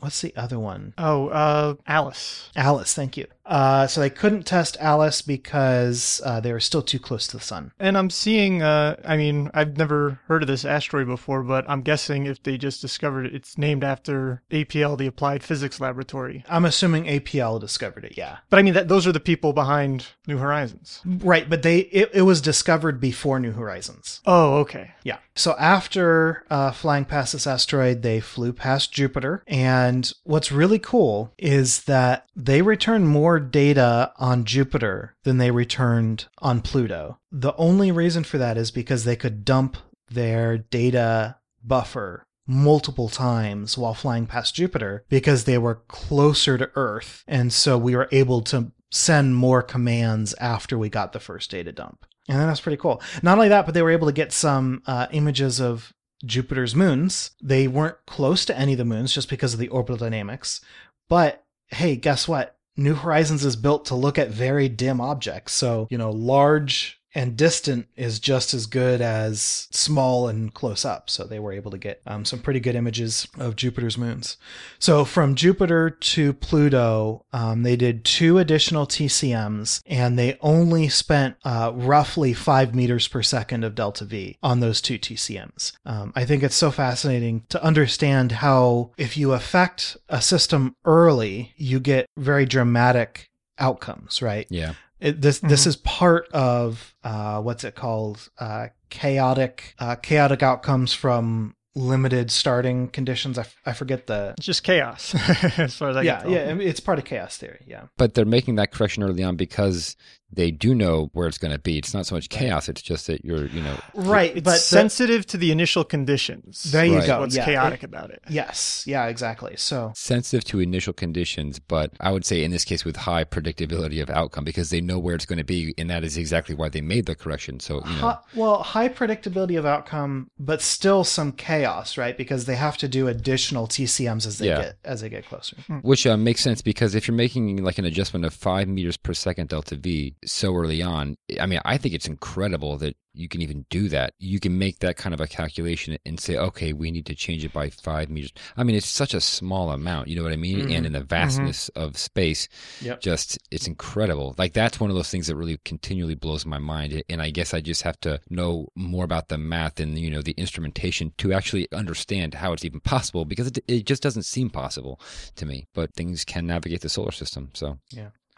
What's 0.00 0.20
the 0.20 0.34
other 0.36 0.58
one? 0.58 0.94
Oh, 0.96 1.28
uh, 1.28 1.74
Alice. 1.86 2.50
Alice, 2.54 2.94
thank 2.94 3.16
you. 3.16 3.26
Uh, 3.48 3.86
so 3.86 4.00
they 4.00 4.10
couldn't 4.10 4.44
test 4.44 4.76
Alice 4.78 5.22
because 5.22 6.20
uh, 6.24 6.38
they 6.38 6.52
were 6.52 6.60
still 6.60 6.82
too 6.82 6.98
close 6.98 7.26
to 7.26 7.38
the 7.38 7.42
sun. 7.42 7.72
And 7.78 7.96
I'm 7.96 8.10
seeing, 8.10 8.62
uh, 8.62 8.96
I 9.04 9.16
mean, 9.16 9.50
I've 9.54 9.76
never 9.76 10.20
heard 10.28 10.42
of 10.42 10.48
this 10.48 10.64
asteroid 10.64 11.06
before, 11.06 11.42
but 11.42 11.64
I'm 11.68 11.82
guessing 11.82 12.26
if 12.26 12.42
they 12.42 12.58
just 12.58 12.80
discovered 12.82 13.26
it, 13.26 13.34
it's 13.34 13.56
named 13.56 13.82
after 13.82 14.42
APL, 14.50 14.98
the 14.98 15.06
Applied 15.06 15.42
Physics 15.42 15.80
Laboratory. 15.80 16.44
I'm 16.48 16.66
assuming 16.66 17.04
APL 17.04 17.58
discovered 17.58 18.04
it, 18.04 18.16
yeah. 18.16 18.38
But 18.50 18.58
I 18.58 18.62
mean, 18.62 18.74
that 18.74 18.88
those 18.88 19.06
are 19.06 19.12
the 19.12 19.20
people 19.20 19.52
behind 19.52 20.06
New 20.26 20.36
Horizons. 20.36 21.00
Right, 21.06 21.48
but 21.48 21.62
they 21.62 21.78
it, 21.78 22.10
it 22.12 22.22
was 22.22 22.40
discovered 22.42 23.00
before 23.00 23.40
New 23.40 23.52
Horizons. 23.52 24.20
Oh, 24.26 24.58
okay. 24.58 24.92
Yeah. 25.04 25.18
So 25.34 25.54
after 25.58 26.44
uh, 26.50 26.72
flying 26.72 27.04
past 27.04 27.32
this 27.32 27.46
asteroid, 27.46 28.02
they 28.02 28.20
flew 28.20 28.52
past 28.52 28.92
Jupiter. 28.92 29.42
And 29.46 30.12
what's 30.24 30.52
really 30.52 30.78
cool 30.78 31.32
is 31.38 31.84
that 31.84 32.26
they 32.34 32.60
returned 32.60 33.08
more 33.08 33.37
data 33.38 34.12
on 34.16 34.44
Jupiter 34.44 35.16
than 35.24 35.38
they 35.38 35.50
returned 35.50 36.26
on 36.38 36.60
Pluto. 36.60 37.18
The 37.30 37.54
only 37.56 37.92
reason 37.92 38.24
for 38.24 38.38
that 38.38 38.56
is 38.56 38.70
because 38.70 39.04
they 39.04 39.16
could 39.16 39.44
dump 39.44 39.76
their 40.10 40.58
data 40.58 41.36
buffer 41.62 42.26
multiple 42.46 43.08
times 43.08 43.76
while 43.76 43.94
flying 43.94 44.26
past 44.26 44.54
Jupiter 44.54 45.04
because 45.08 45.44
they 45.44 45.58
were 45.58 45.82
closer 45.88 46.56
to 46.56 46.70
Earth. 46.74 47.22
And 47.28 47.52
so 47.52 47.76
we 47.76 47.94
were 47.94 48.08
able 48.10 48.40
to 48.42 48.72
send 48.90 49.36
more 49.36 49.62
commands 49.62 50.34
after 50.34 50.78
we 50.78 50.88
got 50.88 51.12
the 51.12 51.20
first 51.20 51.50
data 51.50 51.72
dump. 51.72 52.06
And 52.28 52.38
that's 52.40 52.60
pretty 52.60 52.78
cool. 52.78 53.02
Not 53.22 53.38
only 53.38 53.48
that, 53.48 53.66
but 53.66 53.74
they 53.74 53.82
were 53.82 53.90
able 53.90 54.06
to 54.06 54.12
get 54.12 54.32
some 54.32 54.82
uh, 54.86 55.06
images 55.12 55.60
of 55.60 55.92
Jupiter's 56.24 56.74
moons. 56.74 57.30
They 57.42 57.68
weren't 57.68 57.96
close 58.06 58.44
to 58.46 58.58
any 58.58 58.72
of 58.72 58.78
the 58.78 58.84
moons 58.84 59.12
just 59.12 59.30
because 59.30 59.54
of 59.54 59.60
the 59.60 59.68
orbital 59.68 59.96
dynamics. 59.96 60.60
But 61.08 61.44
hey, 61.68 61.96
guess 61.96 62.26
what? 62.26 62.57
New 62.78 62.94
Horizons 62.94 63.44
is 63.44 63.56
built 63.56 63.86
to 63.86 63.96
look 63.96 64.18
at 64.18 64.30
very 64.30 64.68
dim 64.68 65.00
objects. 65.00 65.52
So, 65.52 65.88
you 65.90 65.98
know, 65.98 66.10
large 66.10 66.97
and 67.18 67.36
distant 67.36 67.88
is 67.96 68.20
just 68.20 68.54
as 68.54 68.66
good 68.66 69.00
as 69.00 69.66
small 69.72 70.28
and 70.28 70.54
close 70.54 70.84
up. 70.84 71.10
So 71.10 71.24
they 71.24 71.40
were 71.40 71.52
able 71.52 71.72
to 71.72 71.76
get 71.76 72.00
um, 72.06 72.24
some 72.24 72.38
pretty 72.38 72.60
good 72.60 72.76
images 72.76 73.26
of 73.36 73.56
Jupiter's 73.56 73.98
moons. 73.98 74.36
So 74.78 75.04
from 75.04 75.34
Jupiter 75.34 75.90
to 75.90 76.32
Pluto, 76.32 77.24
um, 77.32 77.64
they 77.64 77.74
did 77.74 78.04
two 78.04 78.38
additional 78.38 78.86
TCMs 78.86 79.82
and 79.84 80.16
they 80.16 80.38
only 80.40 80.88
spent 80.88 81.34
uh, 81.44 81.72
roughly 81.74 82.34
five 82.34 82.72
meters 82.72 83.08
per 83.08 83.24
second 83.24 83.64
of 83.64 83.74
delta 83.74 84.04
V 84.04 84.38
on 84.40 84.60
those 84.60 84.80
two 84.80 84.96
TCMs. 84.96 85.72
Um, 85.84 86.12
I 86.14 86.24
think 86.24 86.44
it's 86.44 86.54
so 86.54 86.70
fascinating 86.70 87.46
to 87.48 87.60
understand 87.64 88.30
how 88.30 88.92
if 88.96 89.16
you 89.16 89.32
affect 89.32 89.96
a 90.08 90.22
system 90.22 90.76
early, 90.84 91.52
you 91.56 91.80
get 91.80 92.06
very 92.16 92.46
dramatic 92.46 93.28
outcomes, 93.58 94.22
right? 94.22 94.46
Yeah. 94.50 94.74
It, 95.00 95.20
this 95.20 95.38
this 95.40 95.66
is 95.66 95.76
part 95.76 96.28
of 96.32 96.94
uh, 97.04 97.40
what's 97.40 97.64
it 97.64 97.74
called? 97.74 98.28
Uh, 98.38 98.68
chaotic 98.90 99.74
uh, 99.78 99.96
chaotic 99.96 100.42
outcomes 100.42 100.92
from 100.92 101.54
limited 101.74 102.30
starting 102.30 102.88
conditions. 102.88 103.38
I, 103.38 103.42
f- 103.42 103.56
I 103.64 103.72
forget 103.72 104.06
the 104.06 104.34
It's 104.36 104.46
just 104.46 104.64
chaos, 104.64 105.14
as 105.58 105.76
far 105.76 105.90
as 105.90 105.96
I 105.96 106.02
yeah 106.02 106.26
yeah. 106.26 106.54
It's 106.54 106.80
part 106.80 106.98
of 106.98 107.04
chaos 107.04 107.36
theory. 107.36 107.64
Yeah. 107.66 107.84
But 107.96 108.14
they're 108.14 108.24
making 108.24 108.56
that 108.56 108.72
correction 108.72 109.02
early 109.02 109.22
on 109.22 109.36
because 109.36 109.96
they 110.30 110.50
do 110.50 110.74
know 110.74 111.10
where 111.14 111.26
it's 111.26 111.38
going 111.38 111.52
to 111.52 111.58
be. 111.58 111.78
It's 111.78 111.94
not 111.94 112.06
so 112.06 112.14
much 112.14 112.28
chaos; 112.28 112.68
it's 112.68 112.82
just 112.82 113.06
that 113.06 113.24
you're, 113.24 113.46
you 113.46 113.62
know, 113.62 113.78
Right, 113.94 114.32
It's 114.36 114.44
but 114.44 114.52
the- 114.52 114.58
sensitive 114.58 115.26
to 115.28 115.36
the 115.36 115.50
initial 115.50 115.84
conditions. 115.84 116.64
There 116.64 116.84
you 116.84 116.98
Right. 116.98 117.06
go. 117.06 117.20
What's 117.20 117.36
yeah, 117.36 117.44
chaotic 117.44 117.82
it- 117.82 117.86
about 117.86 118.10
it? 118.10 118.22
yes, 118.28 118.84
yeah, 118.86 119.06
exactly. 119.06 119.54
So 119.56 119.92
sensitive 119.94 120.44
to 120.44 120.60
initial 120.60 120.92
conditions, 120.92 121.58
but 121.58 121.92
I 122.00 122.10
would 122.12 122.24
say 122.24 122.44
in 122.44 122.50
this 122.50 122.64
case 122.64 122.84
with 122.84 122.96
high 122.96 123.24
predictability 123.24 124.02
of 124.02 124.10
outcome 124.10 124.44
because 124.44 124.70
they 124.70 124.80
know 124.80 124.98
where 124.98 125.14
it's 125.14 125.26
going 125.26 125.38
to 125.38 125.44
be, 125.44 125.74
and 125.78 125.88
that 125.90 126.04
is 126.04 126.16
exactly 126.16 126.54
why 126.54 126.68
they 126.68 126.80
made 126.80 127.06
the 127.06 127.14
correction. 127.14 127.60
So 127.60 127.76
you 127.86 127.94
know, 127.96 128.08
Hi- 128.08 128.18
well, 128.34 128.62
high 128.62 128.88
predictability 128.88 129.58
of 129.58 129.64
outcome, 129.66 130.30
but 130.38 130.60
still 130.62 131.04
some 131.04 131.32
chaos, 131.32 131.96
right? 131.96 132.16
Because 132.16 132.44
they 132.44 132.56
have 132.56 132.76
to 132.78 132.88
do 132.88 133.08
additional 133.08 133.66
TCMs 133.66 134.26
as 134.26 134.38
they 134.38 134.48
Yeah. 134.48 134.62
get 134.62 134.76
as 134.84 135.00
they 135.00 135.08
get 135.08 135.26
closer. 135.26 135.56
which 135.82 136.06
uh, 136.06 136.16
makes 136.16 136.40
sense 136.42 136.60
because 136.62 136.94
if 136.94 137.06
you're 137.08 137.14
making 137.16 137.62
like 137.62 137.78
an 137.78 137.84
adjustment 137.84 138.24
of 138.24 138.34
five 138.34 138.68
meters 138.68 138.96
per 138.96 139.14
second 139.14 139.48
delta 139.48 139.76
v 139.76 140.14
so 140.24 140.54
early 140.54 140.82
on, 140.82 141.16
I 141.40 141.46
mean, 141.46 141.60
I 141.64 141.78
think 141.78 141.94
it's 141.94 142.06
incredible 142.08 142.76
that 142.78 142.96
you 143.14 143.26
can 143.28 143.42
even 143.42 143.66
do 143.68 143.88
that. 143.88 144.12
You 144.20 144.38
can 144.38 144.58
make 144.58 144.78
that 144.78 144.96
kind 144.96 145.12
of 145.12 145.20
a 145.20 145.26
calculation 145.26 145.96
and 146.06 146.20
say, 146.20 146.36
okay, 146.36 146.72
we 146.72 146.92
need 146.92 147.04
to 147.06 147.16
change 147.16 147.44
it 147.44 147.52
by 147.52 147.68
five 147.70 148.08
meters. 148.10 148.32
I 148.56 148.62
mean, 148.62 148.76
it's 148.76 148.86
such 148.86 149.12
a 149.12 149.20
small 149.20 149.72
amount, 149.72 150.06
you 150.06 150.14
know 150.16 150.22
what 150.22 150.32
I 150.32 150.36
mean? 150.36 150.68
Mhm. 150.68 150.76
And 150.76 150.86
in 150.86 150.92
the 150.92 151.02
vastness 151.02 151.68
of 151.70 151.98
space, 151.98 152.48
Yep. 152.80 153.00
just 153.00 153.38
it's 153.50 153.66
incredible. 153.66 154.36
Like 154.38 154.52
that's 154.52 154.78
one 154.78 154.88
of 154.90 154.94
those 154.94 155.10
things 155.10 155.26
that 155.26 155.34
really 155.36 155.58
continually 155.64 156.14
blows 156.14 156.46
my 156.46 156.58
mind. 156.58 157.02
And 157.08 157.20
I 157.20 157.30
guess 157.30 157.52
I 157.54 157.60
just 157.60 157.82
have 157.82 157.98
to 158.00 158.20
know 158.30 158.68
more 158.76 159.04
about 159.04 159.28
the 159.28 159.38
math 159.38 159.80
and 159.80 159.98
you 159.98 160.10
know 160.10 160.22
the 160.22 160.32
instrumentation 160.32 161.12
to 161.18 161.32
actually 161.32 161.66
understand 161.72 162.34
how 162.34 162.52
it's 162.52 162.64
even 162.64 162.80
possible 162.80 163.24
because 163.24 163.48
it, 163.48 163.58
it 163.66 163.84
just 163.84 164.02
doesn't 164.02 164.24
seem 164.24 164.48
possible 164.48 165.00
to 165.36 165.44
me. 165.46 165.66
But 165.74 165.94
things 165.94 166.24
can 166.24 166.46
navigate 166.46 166.82
the 166.82 166.88
solar 166.88 167.10
system. 167.12 167.50
So 167.54 167.78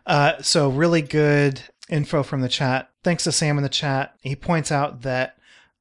Uh, 0.06 0.40
so 0.42 0.68
really 0.68 1.02
good 1.02 1.62
info 1.88 2.22
from 2.22 2.40
the 2.40 2.48
chat. 2.48 2.90
Thanks 3.02 3.24
to 3.24 3.32
Sam 3.32 3.56
in 3.56 3.62
the 3.62 3.68
chat. 3.68 4.14
He 4.20 4.36
points 4.36 4.70
out 4.72 5.02
that 5.02 5.36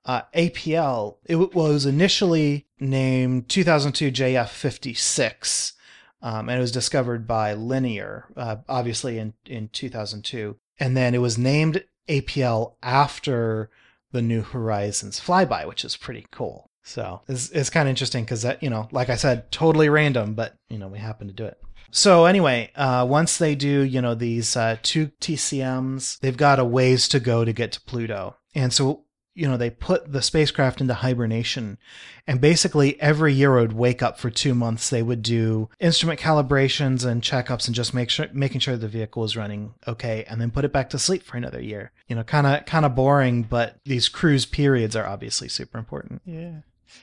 uh, 0.05 0.23
APL 0.33 1.17
it 1.25 1.53
was 1.53 1.85
initially 1.85 2.65
named 2.79 3.49
2002 3.49 4.11
JF56, 4.11 5.73
um, 6.21 6.49
and 6.49 6.57
it 6.57 6.61
was 6.61 6.71
discovered 6.71 7.27
by 7.27 7.53
Linear, 7.53 8.25
uh, 8.35 8.57
obviously 8.67 9.19
in 9.19 9.33
in 9.45 9.69
2002, 9.69 10.55
and 10.79 10.95
then 10.95 11.13
it 11.13 11.19
was 11.19 11.37
named 11.37 11.83
APL 12.07 12.73
after 12.81 13.69
the 14.11 14.21
New 14.21 14.41
Horizons 14.41 15.19
flyby, 15.19 15.67
which 15.67 15.85
is 15.85 15.95
pretty 15.95 16.25
cool. 16.31 16.68
So 16.89 17.21
it's, 17.27 17.51
it's 17.51 17.69
kind 17.69 17.87
of 17.87 17.91
interesting 17.91 18.23
because 18.23 18.41
that 18.41 18.63
you 18.63 18.69
know, 18.69 18.87
like 18.91 19.09
I 19.09 19.15
said, 19.15 19.51
totally 19.51 19.89
random, 19.89 20.33
but 20.33 20.55
you 20.69 20.79
know, 20.79 20.87
we 20.87 20.97
happen 20.97 21.27
to 21.27 21.33
do 21.33 21.45
it. 21.45 21.61
So 21.91 22.25
anyway, 22.25 22.71
uh, 22.75 23.05
once 23.07 23.37
they 23.37 23.53
do, 23.53 23.81
you 23.81 24.01
know, 24.01 24.15
these 24.15 24.55
uh, 24.57 24.77
two 24.81 25.11
TCMs, 25.21 26.19
they've 26.19 26.35
got 26.35 26.59
a 26.59 26.65
ways 26.65 27.07
to 27.09 27.19
go 27.19 27.45
to 27.45 27.53
get 27.53 27.71
to 27.73 27.81
Pluto, 27.81 28.37
and 28.55 28.73
so 28.73 29.03
you 29.35 29.47
know 29.47 29.55
they 29.55 29.69
put 29.69 30.11
the 30.11 30.23
spacecraft 30.23 30.81
into 30.81 30.95
hibernation, 30.95 31.77
and 32.25 32.41
basically 32.41 32.99
every 32.99 33.33
year 33.33 33.53
would 33.53 33.73
wake 33.73 34.01
up 34.01 34.19
for 34.19 34.31
two 34.31 34.55
months. 34.55 34.89
They 34.89 35.03
would 35.03 35.21
do 35.21 35.69
instrument 35.79 36.19
calibrations 36.19 37.05
and 37.05 37.21
checkups 37.21 37.67
and 37.67 37.75
just 37.75 37.93
make 37.93 38.09
sure 38.09 38.27
making 38.33 38.61
sure 38.61 38.77
the 38.77 38.87
vehicle 38.87 39.23
is 39.23 39.37
running 39.37 39.75
okay, 39.87 40.25
and 40.27 40.41
then 40.41 40.49
put 40.49 40.65
it 40.65 40.73
back 40.73 40.89
to 40.89 40.99
sleep 40.99 41.21
for 41.21 41.37
another 41.37 41.61
year. 41.61 41.91
You 42.07 42.15
know, 42.15 42.23
kind 42.23 42.47
of 42.47 42.65
kind 42.65 42.85
of 42.85 42.95
boring, 42.95 43.43
but 43.43 43.79
these 43.85 44.09
cruise 44.09 44.47
periods 44.47 44.95
are 44.95 45.05
obviously 45.05 45.49
super 45.49 45.77
important. 45.77 46.23
Yeah, 46.25 46.61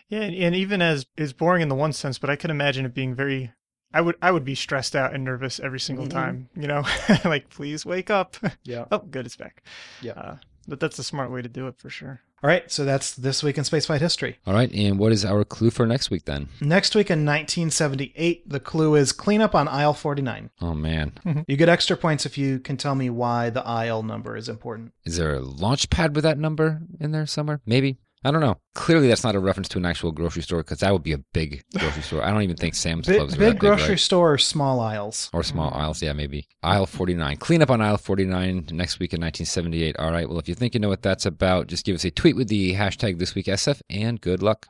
yeah, 0.09 0.21
and, 0.21 0.35
and 0.35 0.55
even 0.57 0.83
as 0.83 1.07
is 1.17 1.33
boring 1.33 1.63
in 1.63 1.69
the 1.69 1.75
one 1.75 1.93
sense, 1.93 2.19
but 2.19 2.31
I 2.31 2.37
can 2.37 2.51
imagine 2.51 2.85
it 2.87 2.95
being 2.95 3.15
very. 3.15 3.53
I 3.95 4.01
would 4.01 4.17
I 4.21 4.31
would 4.33 4.45
be 4.45 4.55
stressed 4.55 4.95
out 4.97 5.15
and 5.15 5.25
nervous 5.25 5.61
every 5.61 5.81
single 5.81 6.07
Mhm. 6.07 6.11
time. 6.11 6.49
You 6.57 6.67
know, 6.67 6.85
like 7.25 7.49
please 7.51 7.87
wake 7.87 8.11
up. 8.11 8.37
Yeah. 8.65 8.85
oh, 8.93 8.99
good, 8.99 9.27
it's 9.27 9.37
back. 9.37 9.63
Yeah. 10.03 10.13
Uh, 10.13 10.37
but 10.69 10.81
that's 10.81 10.99
a 10.99 11.05
smart 11.05 11.31
way 11.31 11.41
to 11.43 11.49
do 11.49 11.69
it 11.69 11.79
for 11.79 11.89
sure. 11.89 12.21
All 12.43 12.49
right, 12.49 12.71
so 12.71 12.85
that's 12.85 13.15
this 13.15 13.43
week 13.43 13.57
in 13.57 13.65
spaceflight 13.65 14.01
history. 14.01 14.37
all 14.47 14.53
right, 14.53 14.71
and 14.75 14.99
what 14.99 15.11
is 15.11 15.25
our 15.25 15.43
clue 15.43 15.71
for 15.71 15.87
next 15.87 16.11
week 16.11 16.27
then? 16.27 16.49
Next 16.61 16.95
week 16.95 17.11
in 17.11 17.25
1978, 17.71 18.49
the 18.49 18.61
clue 18.61 18.95
is 18.95 19.13
cleanup 19.13 19.55
on 19.55 19.69
aisle 19.69 19.95
49. 19.95 20.51
Oh 20.61 20.75
man, 20.75 21.45
You 21.49 21.57
get 21.57 21.69
extra 21.71 21.97
points 21.97 22.27
if 22.27 22.37
you 22.37 22.59
can 22.59 22.77
tell 22.77 22.95
me 22.95 23.09
why 23.11 23.49
the 23.51 23.67
aisle 23.67 24.03
number 24.03 24.37
is 24.37 24.49
important. 24.51 24.93
is 25.05 25.17
there 25.17 25.35
a 25.35 25.41
launch 25.41 25.89
pad 25.89 26.15
with 26.15 26.25
that 26.25 26.39
number 26.39 26.83
in 27.01 27.13
there 27.13 27.27
somewhere? 27.27 27.61
Maybe. 27.65 27.97
I 28.27 28.33
don't 28.33 28.41
know. 28.41 28.59
Clearly, 28.75 29.07
that's 29.07 29.23
not 29.23 29.37
a 29.37 29.39
reference 29.39 29.69
to 29.69 29.79
an 29.79 29.87
actual 29.87 30.11
grocery 30.11 30.43
store 30.43 30.59
because 30.59 30.81
that 30.81 30.93
would 30.93 31.05
be 31.05 31.13
a 31.13 31.19
big 31.33 31.63
grocery 31.79 32.03
store. 32.03 32.25
I 32.25 32.33
don't 32.33 32.43
even 32.43 32.57
think 32.57 32.75
Sam's 32.75 33.07
Big, 33.07 33.19
Clubs 33.19 33.35
are 33.35 33.39
big 33.39 33.53
that 33.53 33.59
grocery 33.61 33.91
right? 33.91 34.01
store 34.01 34.33
or 34.33 34.39
small 34.39 34.81
aisles? 34.81 35.31
Or 35.33 35.45
small 35.45 35.73
aisles, 35.73 36.03
yeah, 36.03 36.13
maybe. 36.13 36.49
Aisle 36.61 36.87
49. 36.87 37.37
Clean 37.37 37.63
up 37.63 37.71
on 37.71 37.81
aisle 37.81 37.99
49 37.99 38.71
next 38.73 38.99
week 38.99 39.13
in 39.13 39.21
1978. 39.21 39.97
All 39.99 40.11
right, 40.11 40.29
well, 40.29 40.41
if 40.41 40.49
you 40.49 40.57
think 40.57 40.75
you 40.75 40.81
know 40.81 40.89
what 40.89 41.03
that's 41.03 41.25
about, 41.25 41.69
just 41.69 41.87
give 41.87 41.95
us 41.95 42.05
a 42.05 42.11
tweet 42.11 42.35
with 42.35 42.49
the 42.49 42.75
hashtag 42.75 43.21
this 43.21 43.37
week 43.37 43.47
SF 43.47 43.81
and 43.89 44.21
good 44.21 44.43
luck. 44.43 44.67